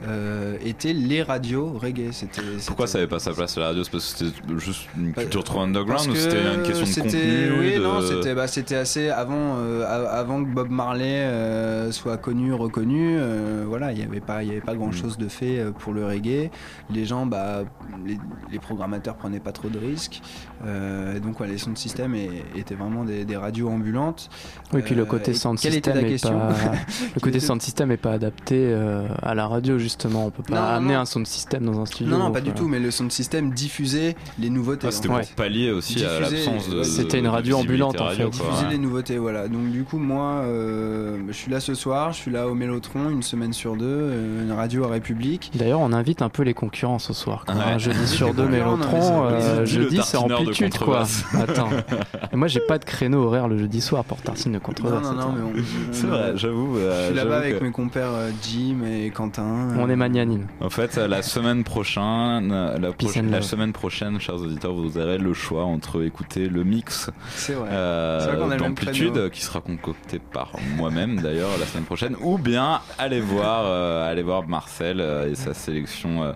[0.08, 2.10] Euh, étaient les radios reggae.
[2.10, 3.84] C'était, Pourquoi ça n'avait pas sa place à la radio?
[3.84, 7.52] C'est parce que c'était juste une culture trop underground ou c'était une question de contenu
[7.60, 12.16] Oui, de- non, c'était bah, c'était assez avant, euh, avant que Bob Marley euh, soit
[12.16, 13.16] connu, reconnu.
[13.16, 15.92] euh, voilà, il n'y avait pas, il y avait pas grand chose de fait pour
[15.92, 16.50] le reggae.
[16.90, 17.62] Les gens, bah,
[18.04, 18.18] les,
[18.50, 20.20] les programmateurs prenaient pas trop de risques.
[20.66, 24.30] Euh, donc, ouais, les sound systems é- étaient vraiment des, des radios ambulantes.
[24.72, 26.38] Oui, puis le côté sound quelle était system la est question?
[26.38, 26.48] pas
[27.14, 29.91] le côté était- sound system est pas adapté euh, à la radio justement.
[30.04, 31.00] On peut pas Non, amener non.
[31.00, 32.10] un sound system dans un studio.
[32.12, 32.68] Non, non, pas du tout.
[32.68, 34.86] Mais le sound system diffusait les nouveautés.
[34.88, 35.34] Ah, c'était en pour fait.
[35.34, 36.82] pallier aussi à Diffuser- l'absence de.
[36.82, 38.38] C'était une radio ambulante, en radio, fait.
[38.38, 38.46] quoi.
[38.48, 38.72] diffuser Ouais.
[38.72, 39.48] les nouveautés, voilà.
[39.48, 43.10] Donc du coup, moi, euh, je suis là ce soir, je suis là au Mélotron
[43.10, 45.50] une semaine sur deux, euh, une radio à République.
[45.54, 47.44] D'ailleurs, on invite un peu les concurrents ce soir.
[47.46, 47.54] quoi.
[47.54, 47.60] Ouais.
[47.74, 49.26] Un jeudi sur deux, Mélotron.
[49.26, 51.04] euh, jeudi, c'est de amplitude, quoi.
[51.34, 51.68] Attends.
[52.32, 55.02] Et moi, j'ai pas de créneau horaire le jeudi soir pour tartine de contrebasse.
[55.02, 56.76] non, non, non, mais on, C'est vrai, j'avoue.
[56.76, 58.10] Je euh, suis là-bas avec mes compères
[58.42, 59.68] Jim et Quentin.
[59.82, 60.46] On est magnanime.
[60.60, 62.48] En fait, la semaine prochaine,
[62.80, 67.10] la, prochaine- semaine prochaine, chers auditeurs, vous aurez le choix entre écouter le mix
[67.50, 73.64] euh, d'amplitude qui sera concocté par moi-même d'ailleurs la semaine prochaine, ou bien aller voir,
[73.66, 76.32] euh, aller voir Marcel euh, et sa sélection euh,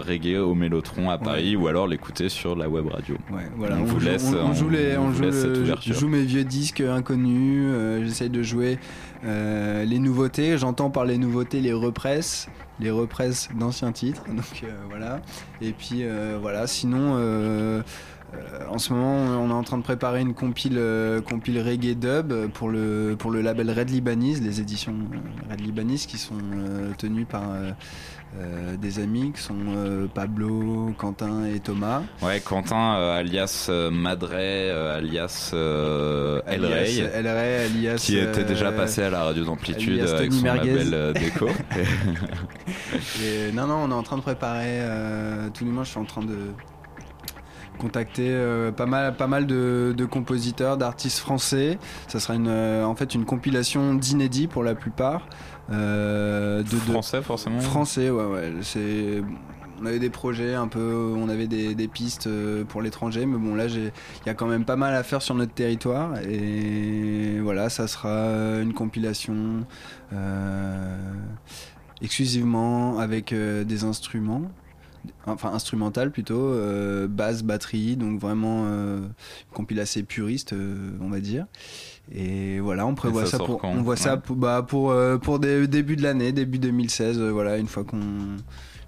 [0.00, 3.16] reggae au Mélotron à Paris, ou alors l'écouter sur la web radio.
[3.30, 5.40] Ouais, voilà, On vous joue, laisse- on, on joue on les, on vous joue, laisse
[5.40, 5.94] cette le- ouverture.
[5.94, 7.64] je joue mes vieux disques inconnus.
[8.04, 8.78] J'essaye de jouer
[9.24, 10.58] euh, les nouveautés.
[10.58, 12.48] J'entends par les nouveautés les represses,
[12.80, 14.24] les represses d'anciens titres.
[14.28, 15.20] Donc euh, voilà.
[15.60, 16.66] Et puis euh, voilà.
[16.66, 17.16] Sinon.
[17.16, 17.82] euh,
[18.70, 20.80] en ce moment, on est en train de préparer une compile,
[21.28, 24.94] compile reggae dub pour le, pour le label Red Libanese, les éditions
[25.50, 26.38] Red Libanese qui sont
[26.96, 27.42] tenues par
[28.38, 32.02] euh, des amis qui sont euh, Pablo, Quentin et Thomas.
[32.22, 39.02] Ouais, Quentin, euh, alias Madray, alias El Rey, El Rey, alias, qui était déjà passé
[39.02, 40.84] à la radio d'amplitude avec son Merguez.
[40.84, 41.48] label Déco.
[43.22, 44.80] et non, non, on est en train de préparer.
[45.52, 46.36] Tous les mois, je suis en train de
[47.82, 51.78] contacter euh, pas mal, pas mal de, de compositeurs, d'artistes français.
[52.06, 55.26] Ça sera une, euh, en fait une compilation d'inédits pour la plupart.
[55.70, 57.60] Euh, de, de- Français, forcément.
[57.60, 58.52] Français, ouais, ouais.
[58.62, 59.22] C'est.
[59.80, 63.36] On avait des projets un peu, on avait des, des pistes euh, pour l'étranger, mais
[63.36, 66.18] bon là j'ai- il y a quand même pas mal à faire sur notre territoire
[66.20, 69.66] et voilà ça sera une compilation
[70.12, 71.12] euh,
[72.00, 74.42] exclusivement avec des instruments,
[75.26, 80.54] enfin instrumental plutôt, euh, basse, batterie, donc vraiment euh, une compile assez puriste
[81.00, 81.46] on va dire.
[82.10, 85.66] Et voilà, on prévoit ça pour, on voit ça pour, bah, pour, euh, pour des,
[85.66, 88.00] début de l'année, début 2016, euh, voilà, une fois qu'on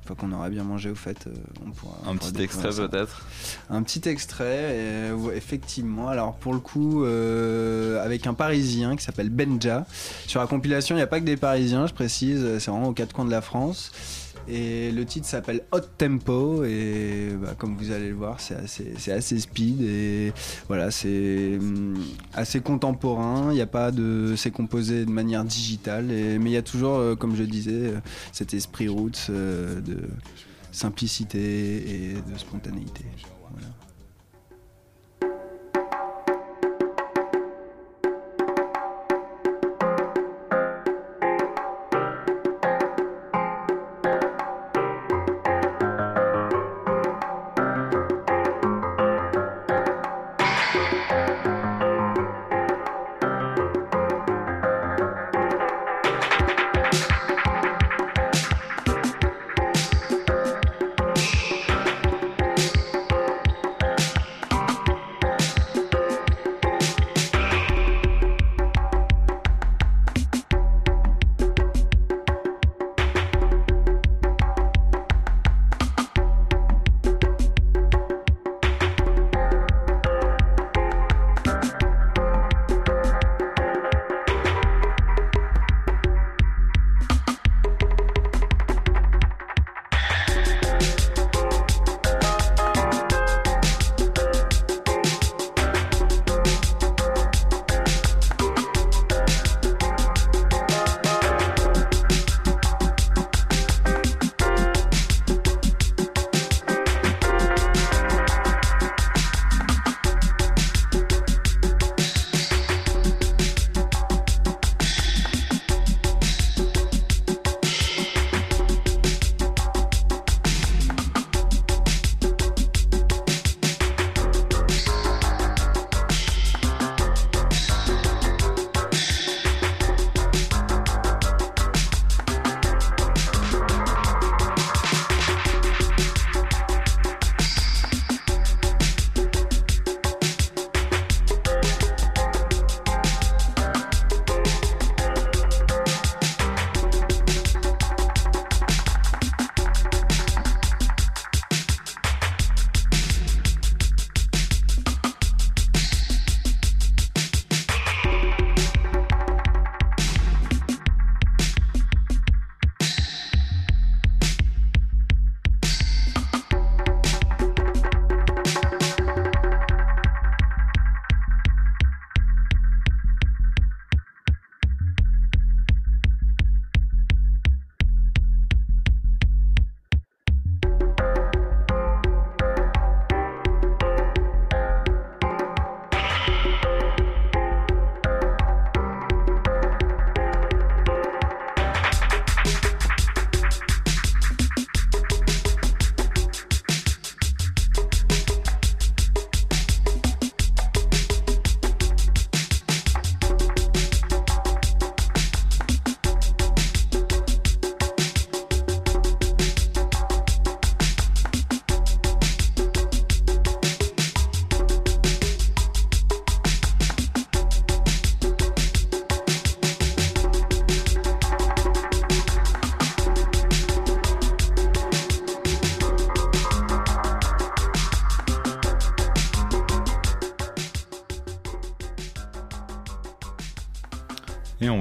[0.05, 1.31] fois qu'on aura bien mangé au fait, euh,
[1.67, 1.97] on pourra.
[2.05, 3.27] on Un pourra petit extrait peut-être
[3.71, 6.09] Un petit extrait, et, ouais, effectivement.
[6.09, 9.87] Alors pour le coup, euh, avec un Parisien qui s'appelle Benja.
[10.27, 12.59] Sur la compilation, il n'y a pas que des Parisiens, je précise.
[12.59, 13.93] C'est vraiment aux quatre coins de la France.
[14.49, 18.57] Et le titre s'appelle Hot Tempo et bah, comme vous allez le voir, c'est
[19.13, 20.33] assez, speed et
[20.69, 21.95] voilà, c'est hum,
[22.35, 23.49] assez contemporain.
[23.51, 26.97] Il n'y a pas de, c'est composé de manière digitale, mais il y a toujours,
[26.97, 28.01] euh, comme je disais, euh,
[28.33, 29.99] cet esprit roots euh, de
[30.73, 33.05] simplicité et de spontanéité.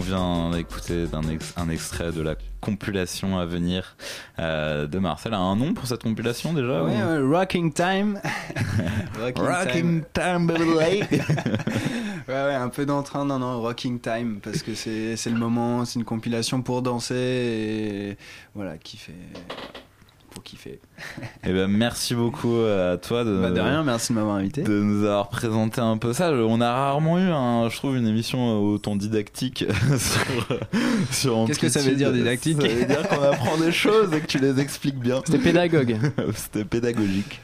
[0.04, 3.96] Vient d'écouter d'un ex- un extrait de la compilation à venir
[4.40, 5.34] euh, de Marcel.
[5.34, 8.20] A un nom pour cette compilation déjà Ouais, ou- ouais, Rocking Time.
[9.20, 11.04] Rocking Rocking Time, baby.
[12.26, 15.84] Ouais, ouais, un peu d'entrain, non, non, Rocking Time, parce que c'est c'est le moment,
[15.84, 18.18] c'est une compilation pour danser et
[18.56, 19.12] voilà, kiffer.
[20.34, 20.80] Pour kiffer.
[21.46, 24.64] Eh ben, merci beaucoup à toi de, Bah, de rien, merci de m'avoir invité.
[24.64, 26.32] de nous avoir présenté un peu ça.
[26.32, 29.66] On a rarement eu, un, je trouve, une émission autant didactique
[29.98, 30.58] sur,
[31.12, 34.22] sur Qu'est-ce que ça veut dire, didactique Ça veut dire qu'on apprend des choses et
[34.22, 35.22] que tu les expliques bien.
[35.26, 35.98] C'était pédagogue.
[36.36, 37.42] C'était pédagogique.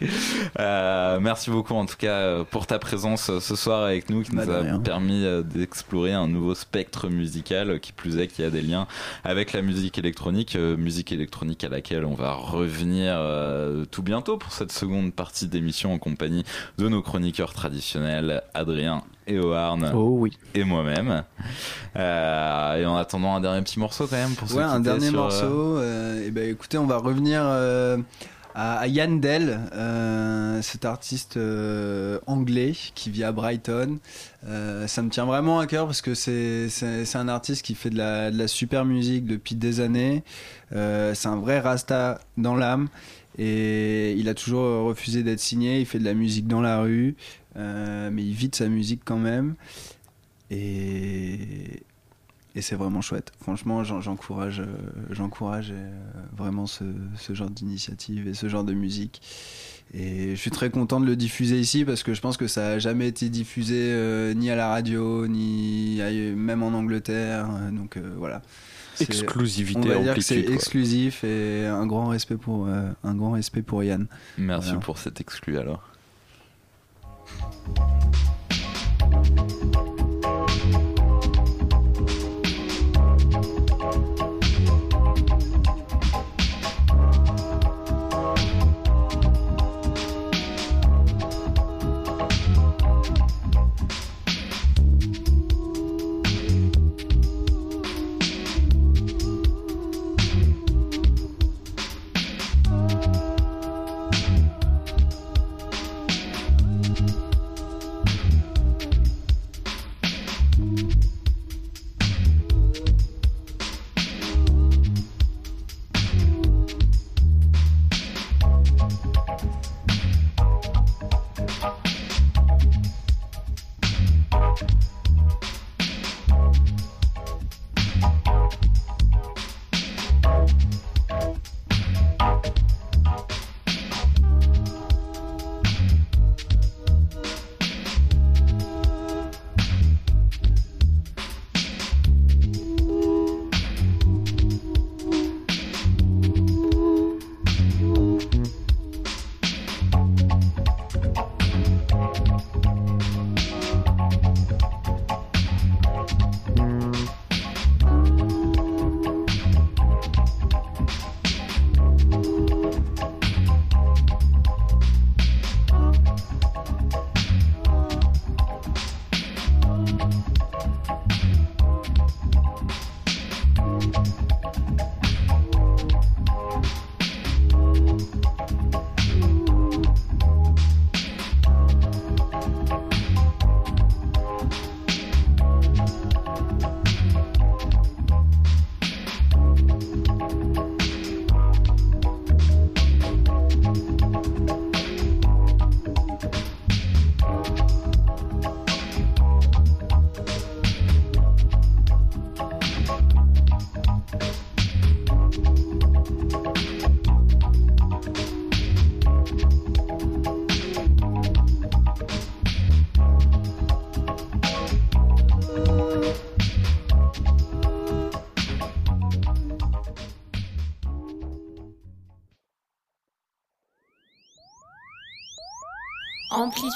[0.60, 4.46] Euh, merci beaucoup en tout cas pour ta présence ce soir avec nous qui Bah,
[4.46, 4.80] nous a rien.
[4.80, 8.88] permis euh, d'explorer un nouveau spectre musical qui plus est qui a des liens
[9.26, 14.01] avec la musique électronique, euh, musique électronique à laquelle on va revenir revenir euh, tout
[14.03, 16.43] bientôt pour cette seconde partie d'émission en compagnie
[16.77, 20.32] de nos chroniqueurs traditionnels, Adrien et Oarn Oh oui.
[20.53, 21.23] et moi-même.
[21.97, 25.19] Euh, et en attendant un dernier petit morceau quand même pour Ouais, un dernier sur,
[25.19, 25.82] euh, morceau.
[26.25, 27.97] et ben écoutez, on va revenir euh,
[28.60, 33.99] à, Yann Dell, euh, cet artiste euh, anglais qui vit à Brighton.
[34.45, 37.97] Euh, ça me tient vraiment à cœur parce que c'est un artiste qui fait de
[37.97, 40.24] la, super musique depuis des années.
[40.72, 42.89] C'est un vrai rasta dans l'âme.
[43.38, 45.80] Et il a toujours refusé d'être signé.
[45.80, 47.16] Il fait de la musique dans la rue,
[47.55, 49.55] mais il vit de sa musique quand même.
[52.60, 53.32] Et c'est vraiment chouette.
[53.41, 54.66] Franchement, j'en- j'encourage, euh,
[55.12, 55.89] j'encourage euh,
[56.38, 56.84] vraiment ce,
[57.18, 59.22] ce genre d'initiative et ce genre de musique.
[59.93, 62.72] Et je suis très content de le diffuser ici parce que je pense que ça
[62.74, 65.99] a jamais été diffusé euh, ni à la radio, ni
[66.36, 67.47] même en Angleterre.
[67.72, 68.41] Donc euh, voilà.
[68.95, 73.16] C'est- On Exclusivité va dire que c'est exclusif et un grand respect pour euh, un
[73.16, 74.07] grand respect pour Yann.
[74.38, 74.82] Merci Voilà.
[74.82, 75.82] pour cet exclu alors.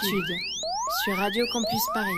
[0.04, 2.12] Sur Radio Campus Paris.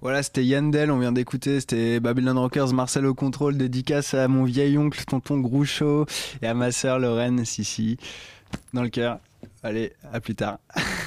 [0.00, 4.44] Voilà, c'était Yandel, on vient d'écouter, c'était Babylon Rockers, Marcel au contrôle, dédicace à mon
[4.44, 6.06] vieil oncle, tonton Groucho,
[6.42, 7.96] et à ma sœur Lorraine, Sissi,
[8.72, 9.18] dans le cœur.
[9.64, 10.58] Allez, à plus tard.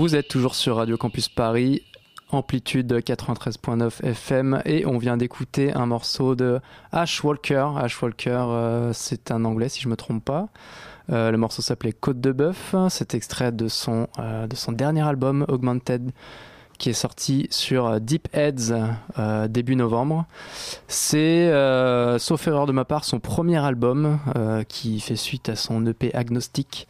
[0.00, 1.82] Vous êtes toujours sur Radio Campus Paris,
[2.30, 6.58] amplitude 93.9 FM, et on vient d'écouter un morceau de
[6.90, 7.66] Ash Walker.
[7.76, 10.48] Ash Walker, euh, c'est un anglais si je me trompe pas.
[11.12, 12.74] Euh, le morceau s'appelait Côte de Bœuf.
[12.88, 16.12] C'est extrait de son, euh, de son dernier album Augmented
[16.78, 18.72] qui est sorti sur Deep Heads
[19.50, 20.24] début novembre.
[20.88, 21.52] C'est,
[22.18, 24.18] sauf erreur de ma part, son premier album
[24.66, 26.88] qui fait suite à son EP Agnostic.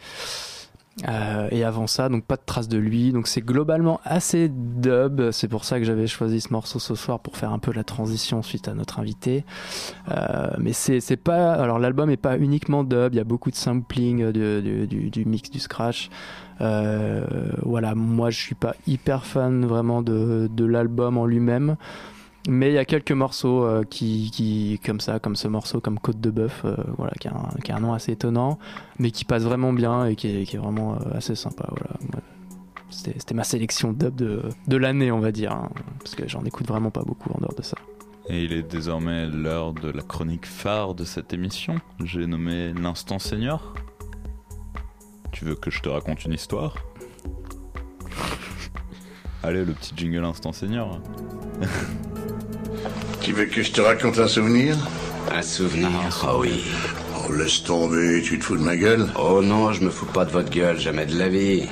[1.09, 3.13] Euh, et avant ça, donc pas de traces de lui.
[3.13, 5.31] Donc c'est globalement assez dub.
[5.31, 7.85] C'est pour ça que j'avais choisi ce morceau ce soir pour faire un peu la
[7.85, 9.45] transition suite à notre invité.
[10.11, 11.53] Euh, mais c'est pas.
[11.53, 13.15] Alors l'album est pas uniquement dub.
[13.15, 16.11] Il y a beaucoup de sampling de- de- du, mix, du scratch.
[16.61, 17.25] Euh,
[17.63, 21.77] voilà, moi je suis pas hyper fan vraiment de, de l'album en lui-même.
[22.49, 25.99] Mais il y a quelques morceaux euh, qui, qui, comme ça, comme ce morceau, comme
[25.99, 28.59] Côte de Bœuf, euh, voilà, qui a, un, qui a un nom assez étonnant,
[28.99, 31.69] mais qui passe vraiment bien et qui est, qui est vraiment euh, assez sympa.
[31.69, 32.23] Voilà.
[32.89, 35.69] C'était c'était ma sélection dub de, de l'année, on va dire, hein,
[35.99, 37.77] parce que j'en écoute vraiment pas beaucoup en dehors de ça.
[38.29, 41.77] Et il est désormais l'heure de la chronique phare de cette émission.
[42.03, 43.75] J'ai nommé l'instant senior.
[45.31, 46.75] Tu veux que je te raconte une histoire?
[49.43, 51.01] Allez, le petit jingle instant senior.
[53.21, 54.77] Tu veux que je te raconte un souvenir?
[55.31, 55.91] Un souvenir
[56.27, 56.65] Oh oui.
[57.15, 59.07] Oh, laisse tomber, tu te fous de ma gueule?
[59.19, 61.69] Oh non, je me fous pas de votre gueule, jamais de la vie.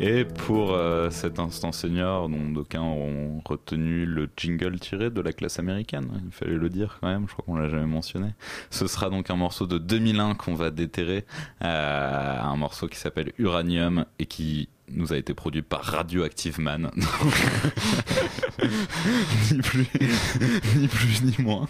[0.00, 5.32] Et pour euh, cet instant senior, dont d'aucuns ont retenu le jingle tiré de la
[5.32, 8.28] classe américaine, il fallait le dire quand même, je crois qu'on l'a jamais mentionné.
[8.70, 11.24] Ce sera donc un morceau de 2001 qu'on va déterrer,
[11.64, 16.90] euh, un morceau qui s'appelle Uranium et qui nous a été produit par Radioactive Man.
[19.52, 19.86] ni plus,
[20.76, 21.68] ni plus ni moins.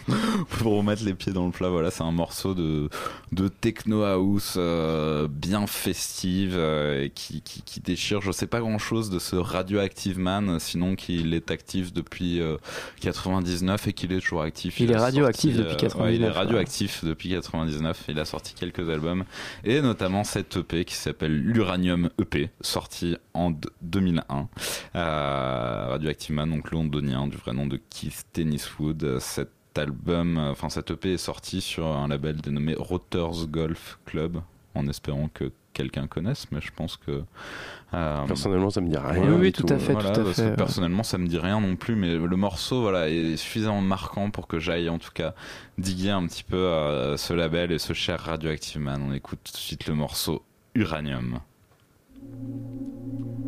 [0.58, 2.88] Pour remettre les pieds dans le plat, voilà, c'est un morceau de,
[3.32, 8.20] de techno house euh, bien festive euh, et qui, qui, qui déchire.
[8.20, 12.56] Je sais pas grand chose de ce Radioactive Man, sinon qu'il est actif depuis euh,
[13.00, 14.80] 99 et qu'il est toujours actif.
[14.80, 18.04] Il est a radioactif sorti, depuis euh, ouais, il est 99, radioactif depuis 99.
[18.08, 19.24] Il a sorti quelques albums
[19.64, 24.48] et notamment cette EP qui s'appelle l'Uranium EP, sorti en d- 2001.
[24.96, 29.18] Euh, Radioactive Man, donc londonien, du vrai nom de Keith Tenniswood.
[29.18, 34.40] Cet album, enfin cette EP est sorti sur un label dénommé Rotters Golf Club,
[34.74, 37.22] en espérant que quelqu'un connaisse, mais je pense que
[37.94, 39.32] euh, Personnellement, ça me dit rien.
[39.32, 40.56] Oui, tout à fait, voilà, tout à fait, ouais.
[40.56, 44.46] personnellement, ça me dit rien non plus, mais le morceau, voilà, est suffisamment marquant pour
[44.46, 45.34] que j'aille en tout cas
[45.78, 49.02] diguer un petit peu euh, ce label et ce cher Radioactive Man.
[49.08, 50.42] On écoute tout de suite le morceau
[50.74, 51.40] Uranium.
[52.22, 53.47] Uranium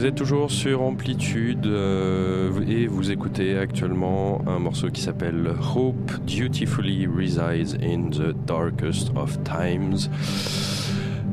[0.00, 6.24] Vous êtes toujours sur Amplitude euh, et vous écoutez actuellement un morceau qui s'appelle Hope
[6.24, 10.08] Dutifully Resides in the Darkest of Times.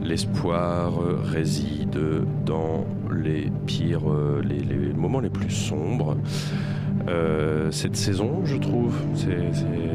[0.03, 1.97] L'espoir euh, réside
[2.45, 6.17] dans les pires, euh, les, moments les plus sombres.
[7.71, 8.93] Cette saison, je trouve,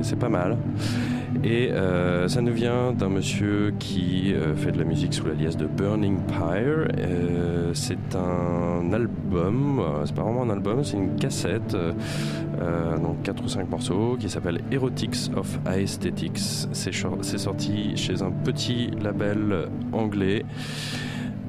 [0.01, 0.57] c'est pas mal.
[1.45, 5.57] Et euh, ça nous vient d'un monsieur qui euh, fait de la musique sous l'alias
[5.57, 6.87] de Burning Pyre.
[6.97, 11.77] Euh, c'est un album, c'est pas vraiment un album, c'est une cassette,
[13.03, 16.39] donc 4 ou 5 morceaux, qui s'appelle Erotics of Aesthetics.
[16.73, 16.93] C'est
[17.23, 20.45] c'est sorti chez un petit label anglais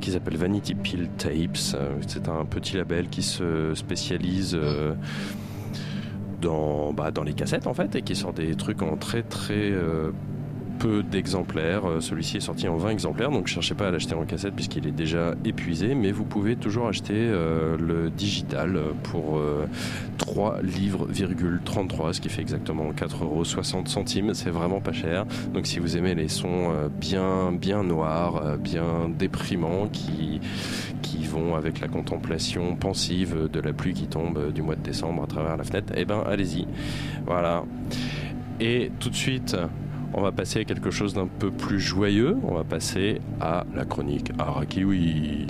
[0.01, 1.77] qui s'appelle Vanity Pill Tapes.
[2.07, 4.57] C'est un petit label qui se spécialise
[6.43, 9.71] dans, bah, dans les cassettes en fait et qui sort des trucs en très très
[9.71, 10.11] euh,
[10.83, 11.85] peu d'exemplaires.
[11.85, 14.85] Euh, Celui-ci est sorti en 20 exemplaires, donc cherchez pas à l'acheter en cassette puisqu'il
[14.85, 19.65] est déjà épuisé, mais vous pouvez toujours acheter euh, le digital pour euh,
[20.17, 24.33] 3 livres,33, ce qui fait exactement 4,60 euros.
[24.33, 25.25] C'est vraiment pas cher.
[25.53, 30.41] Donc si vous aimez les sons euh, bien, bien noirs, bien déprimants, qui,
[31.01, 35.23] qui vont avec la contemplation pensive de la pluie qui tombe du mois de décembre
[35.23, 36.67] à travers la fenêtre, eh ben allez-y.
[37.25, 37.63] Voilà.
[38.59, 39.55] Et tout de suite,
[40.13, 42.37] on va passer à quelque chose d'un peu plus joyeux.
[42.43, 45.47] On va passer à la chronique Arakiwi.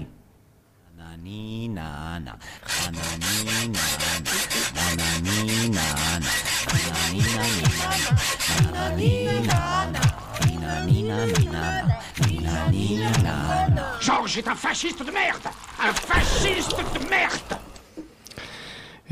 [14.01, 15.47] Georges est un fasciste de merde!
[15.81, 17.72] Un fasciste de merde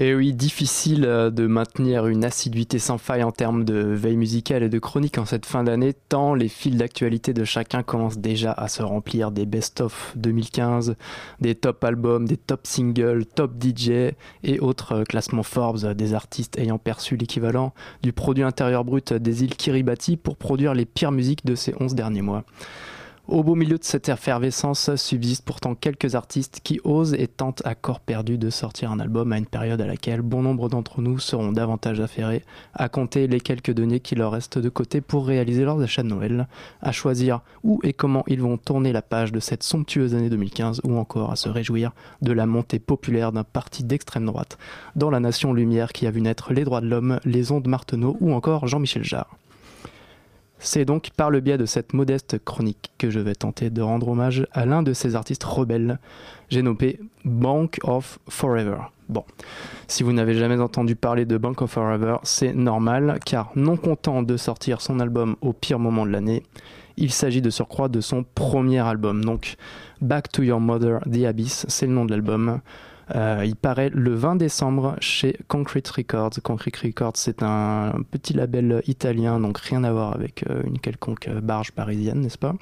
[0.04, 4.64] Et oui, difficile euh, de maintenir une assiduité sans faille en termes de veille musicale
[4.64, 8.52] et de chronique en cette fin d'année, tant les fils d'actualité de chacun commencent déjà
[8.52, 10.96] à se remplir des best-of 2015,
[11.40, 16.16] des top albums, des top singles, top DJ et autres euh, classements Forbes euh, des
[16.16, 17.72] artistes ayant perçu l'équivalent
[18.02, 21.94] du produit intérieur brut des îles Kiribati pour produire les pires musiques de ces 11
[21.94, 22.44] derniers mois.
[23.28, 27.76] Au beau milieu de cette effervescence subsistent pourtant quelques artistes qui osent et tentent à
[27.76, 31.20] corps perdu de sortir un album à une période à laquelle bon nombre d'entre nous
[31.20, 32.44] seront davantage affairés
[32.74, 36.08] à compter les quelques deniers qui leur restent de côté pour réaliser leurs achats de
[36.08, 36.48] Noël,
[36.82, 40.82] à choisir où et comment ils vont tourner la page de cette somptueuse année 2015
[40.84, 41.92] ou encore à se réjouir
[42.24, 44.58] de la montée populaire d'un parti d'extrême droite
[44.96, 48.18] dans la nation lumière qui a vu naître les droits de l'homme, les ondes Marteneau
[48.20, 49.38] ou encore Jean-Michel Jarre.
[50.64, 54.10] C'est donc par le biais de cette modeste chronique que je vais tenter de rendre
[54.10, 56.00] hommage à l'un de ces artistes rebelles.
[56.50, 58.78] J'ai nommé Bank of Forever.
[59.10, 59.26] Bon,
[59.88, 64.22] si vous n'avez jamais entendu parler de Bank of Forever, c'est normal, car non content
[64.22, 66.44] de sortir son album au pire moment de l'année,
[66.96, 69.26] il s'agit de surcroît de son premier album.
[69.26, 69.56] Donc,
[70.00, 72.62] Back to Your Mother, The Abyss, c'est le nom de l'album.
[73.16, 76.32] Euh, il paraît le 20 décembre chez Concrete Records.
[76.44, 81.28] Concrete Records, c'est un petit label italien, donc rien à voir avec euh, une quelconque
[81.28, 82.56] euh, barge parisienne, n'est-ce pas?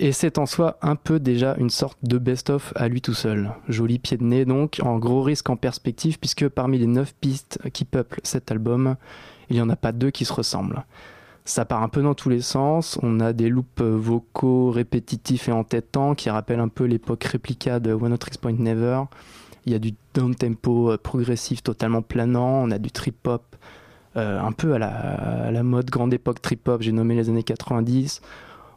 [0.00, 3.50] Et c'est en soi un peu déjà une sorte de best-of à lui tout seul.
[3.68, 7.58] Joli pied de nez donc, en gros risque en perspective, puisque parmi les 9 pistes
[7.72, 8.96] qui peuplent cet album,
[9.50, 10.84] il n'y en a pas deux qui se ressemblent.
[11.48, 12.98] Ça part un peu dans tous les sens.
[13.02, 17.80] On a des loops euh, vocaux répétitifs et entêtants qui rappellent un peu l'époque réplica
[17.80, 19.04] de One Tricks Point Never.
[19.64, 22.64] Il y a du down tempo euh, progressif totalement planant.
[22.64, 23.56] On a du trip hop
[24.16, 26.82] euh, un peu à la, mode grande époque trip hop.
[26.82, 28.20] J'ai nommé les années 90.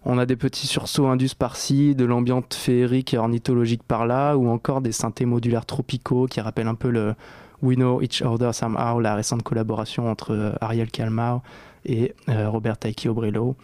[0.06, 4.80] On a des petits sursauts indus par-ci, de l'ambiance féerique et ornithologique par-là, ou encore
[4.80, 7.15] des synthés modulaires tropicaux qui rappellent un peu le
[7.61, 11.41] We Know Each Other Somehow, la récente collaboration entre Ariel Kalmar
[11.85, 13.55] et euh, Robert Taiki Obrello.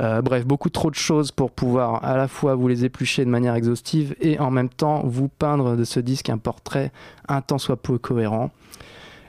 [0.00, 3.30] Euh, bref, beaucoup trop de choses pour pouvoir à la fois vous les éplucher de
[3.30, 6.90] manière exhaustive et en même temps vous peindre de ce disque un portrait
[7.28, 8.50] un tant soit peu cohérent.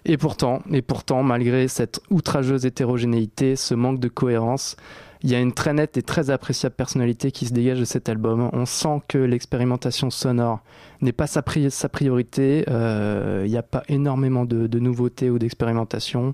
[0.05, 4.75] Et pourtant, et pourtant, malgré cette outrageuse hétérogénéité, ce manque de cohérence,
[5.23, 8.09] il y a une très nette et très appréciable personnalité qui se dégage de cet
[8.09, 8.49] album.
[8.53, 10.61] On sent que l'expérimentation sonore
[11.01, 12.65] n'est pas sa priorité.
[12.69, 16.33] Euh, Il n'y a pas énormément de, de nouveautés ou d'expérimentation.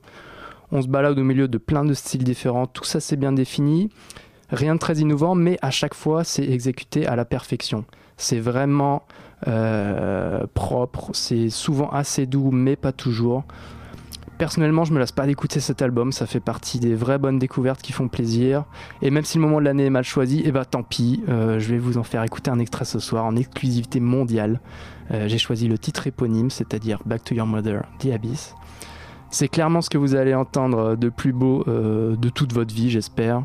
[0.72, 2.68] On se balade au milieu de plein de styles différents.
[2.68, 3.90] Tout ça, c'est bien défini.
[4.50, 7.86] Rien de très innovant, mais à chaque fois, c'est exécuté à la perfection.
[8.18, 9.04] C'est vraiment
[9.48, 11.12] euh, propre.
[11.14, 13.44] C'est souvent assez doux, mais pas toujours.
[14.38, 16.12] Personnellement, je me lasse pas d'écouter cet album.
[16.12, 18.66] Ça fait partie des vraies bonnes découvertes qui font plaisir.
[19.02, 21.24] Et même si le moment de l'année est mal choisi, eh ben tant pis.
[21.28, 24.60] Euh, je vais vous en faire écouter un extrait ce soir en exclusivité mondiale.
[25.12, 28.54] Euh, J'ai choisi le titre éponyme, c'est-à-dire Back to Your Mother, The Abyss.
[29.30, 32.90] C'est clairement ce que vous allez entendre de plus beau euh, de toute votre vie,
[32.90, 33.44] j'espère.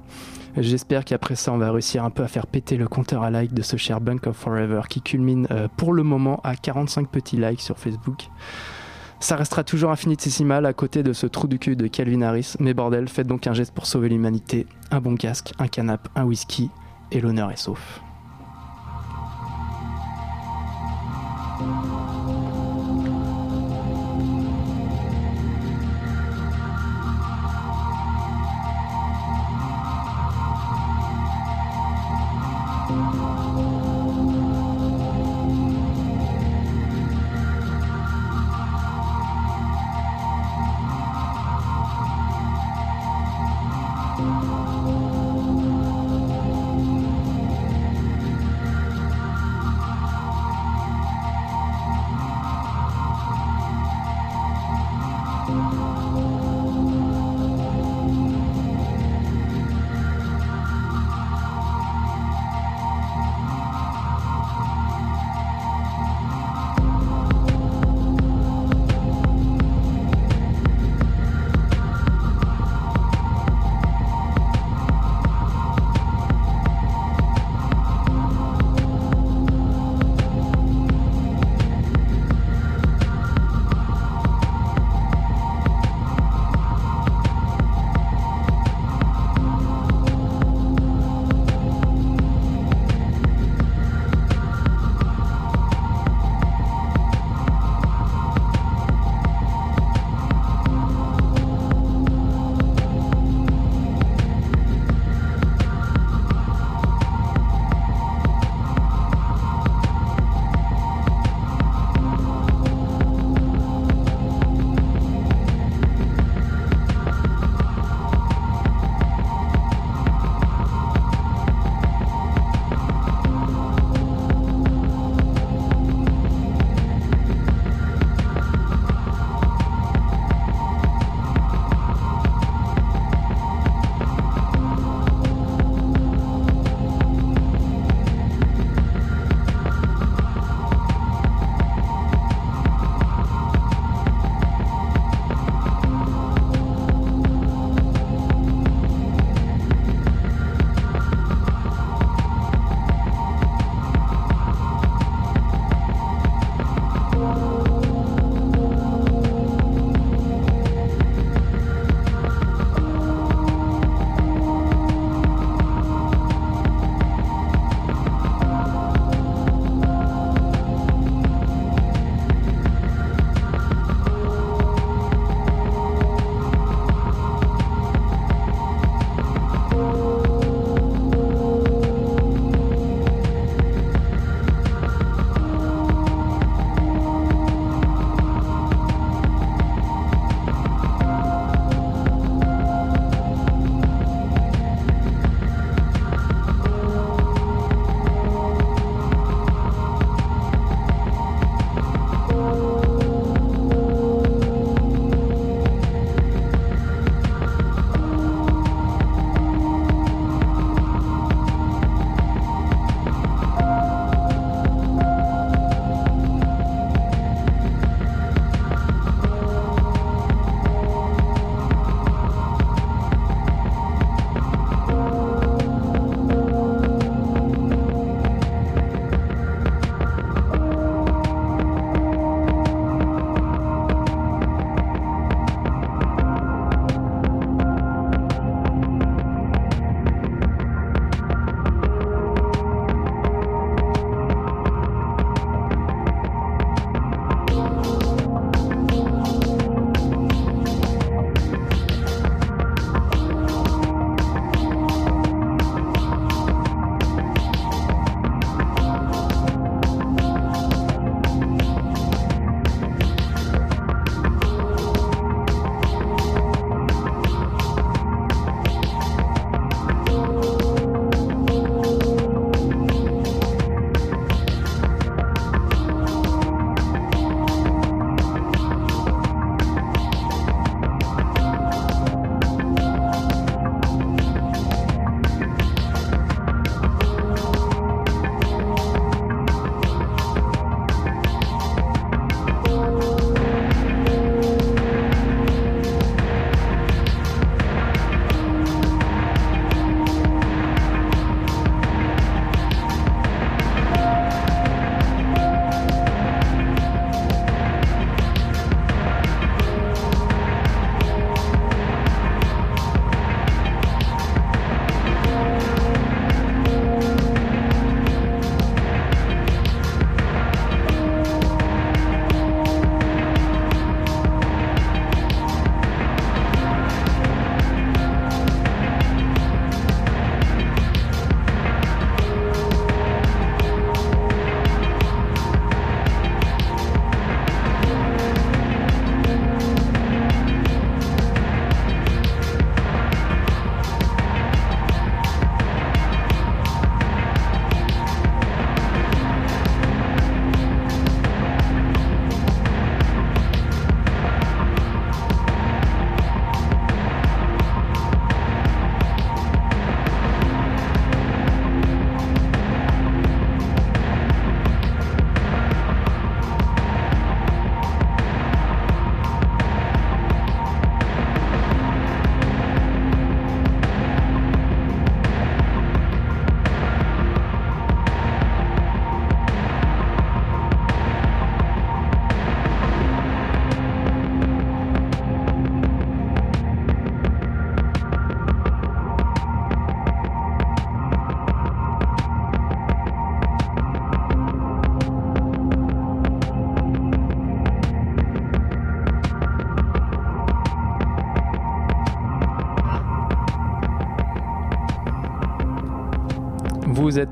[0.57, 3.55] J'espère qu'après ça, on va réussir un peu à faire péter le compteur à like
[3.55, 7.37] de ce cher Bank of Forever qui culmine euh, pour le moment à 45 petits
[7.37, 8.29] likes sur Facebook.
[9.19, 12.75] Ça restera toujours infinitésimal à côté de ce trou du cul de Calvin Harris, mais
[12.75, 14.67] bordel, faites donc un geste pour sauver l'humanité.
[14.91, 16.71] Un bon casque, un canap, un whisky,
[17.13, 18.03] et l'honneur est sauf.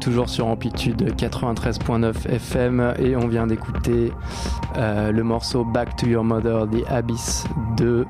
[0.01, 4.13] Toujours sur Amplitude 93.9 FM et on vient d'écouter
[4.77, 7.45] euh, le morceau Back to Your Mother, The Abyss
[7.77, 8.07] de.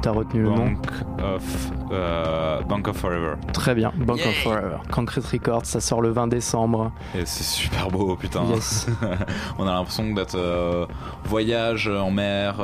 [0.00, 0.56] T'as retenu le nom?
[0.56, 0.86] Bank
[1.22, 3.34] of, euh, Bank of Forever.
[3.52, 4.76] Très bien, Bank of Forever.
[4.90, 6.90] Concrete Records, ça sort le 20 décembre.
[7.14, 8.44] Et c'est super beau, putain.
[8.46, 8.86] Yes.
[9.58, 10.86] On a l'impression d'être euh,
[11.24, 12.56] voyage en mer,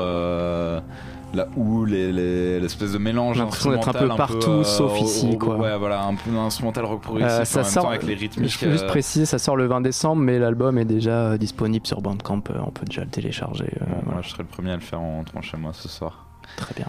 [1.56, 5.56] où les- les- l'espèce de mélange l'impression d'être un peu partout, euh, sauf ici, quoi.
[5.56, 8.14] Ouais, voilà, un peu instrumental rock progressif Euh, en ça même sort, temps avec les
[8.14, 8.50] rythmiques.
[8.50, 11.38] je peux juste euh, préciser, ça sort le 20 décembre, mais l'album est déjà euh,
[11.38, 12.42] disponible sur Bandcamp.
[12.50, 13.72] euh, on peut déjà le télécharger.
[13.80, 14.12] Bon, voilà.
[14.12, 16.26] moi, je serai le premier à le faire en rentrant chez moi ce soir.
[16.56, 16.86] Très bien.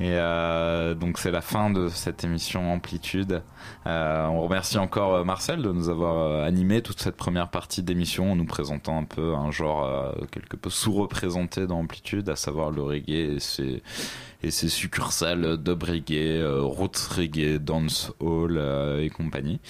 [0.00, 3.42] Et euh, donc c'est la fin de cette émission Amplitude.
[3.86, 8.32] Euh, on remercie encore euh, Marcel de nous avoir animé toute cette première partie d'émission
[8.32, 12.82] en nous présentant un peu un genre quelque peu sous-représenté dans Amplitude, à savoir le
[12.82, 13.82] reggae et ses,
[14.42, 18.58] et ses succursales dub reggae, roots reggae, dance hall
[19.00, 19.60] et compagnie.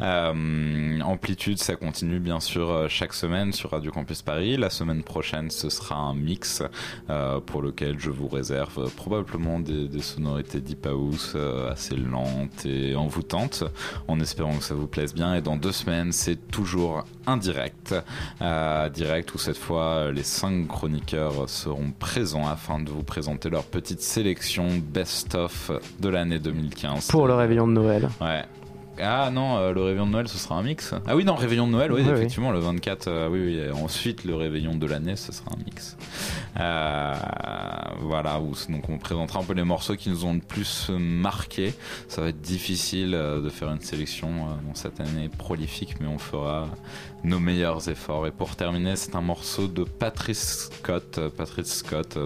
[0.00, 4.56] Amplitude, ça continue bien sûr chaque semaine sur Radio Campus Paris.
[4.56, 6.62] La semaine prochaine, ce sera un mix
[7.46, 8.88] pour lequel je vous réserve euh,
[9.60, 13.64] des, des sonorités deep house euh, assez lentes et envoûtantes,
[14.08, 15.34] en espérant que ça vous plaise bien.
[15.34, 17.94] Et dans deux semaines, c'est toujours un direct,
[18.42, 23.64] euh, direct où cette fois les cinq chroniqueurs seront présents afin de vous présenter leur
[23.64, 25.70] petite sélection best-of
[26.00, 27.08] de l'année 2015.
[27.08, 28.08] Pour le réveillon de Noël.
[28.20, 28.44] Ouais.
[29.00, 30.94] Ah non, euh, le réveillon de Noël, ce sera un mix.
[31.06, 32.16] Ah oui, non, réveillon de Noël, oui, Oui, oui.
[32.16, 33.70] effectivement, le 24, euh, oui, oui.
[33.82, 35.96] Ensuite, le réveillon de l'année, ce sera un mix.
[36.58, 37.14] Euh,
[38.00, 41.74] voilà, où, donc on présentera un peu les morceaux qui nous ont le plus marqué.
[42.08, 44.28] Ça va être difficile de faire une sélection
[44.66, 46.68] dans cette année prolifique, mais on fera
[47.26, 48.26] nos meilleurs efforts.
[48.26, 51.20] Et pour terminer, c'est un morceau de Patrice Scott,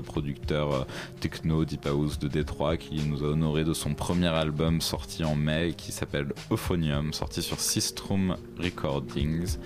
[0.04, 0.84] producteur euh,
[1.20, 1.88] techno deep
[2.20, 6.32] de Détroit, qui nous a honoré de son premier album sorti en mai, qui s'appelle
[6.50, 9.56] Euphonium, sorti sur Systroom Recordings.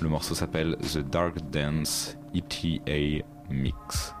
[0.00, 4.14] Le morceau s'appelle The Dark Dance ETA Mix.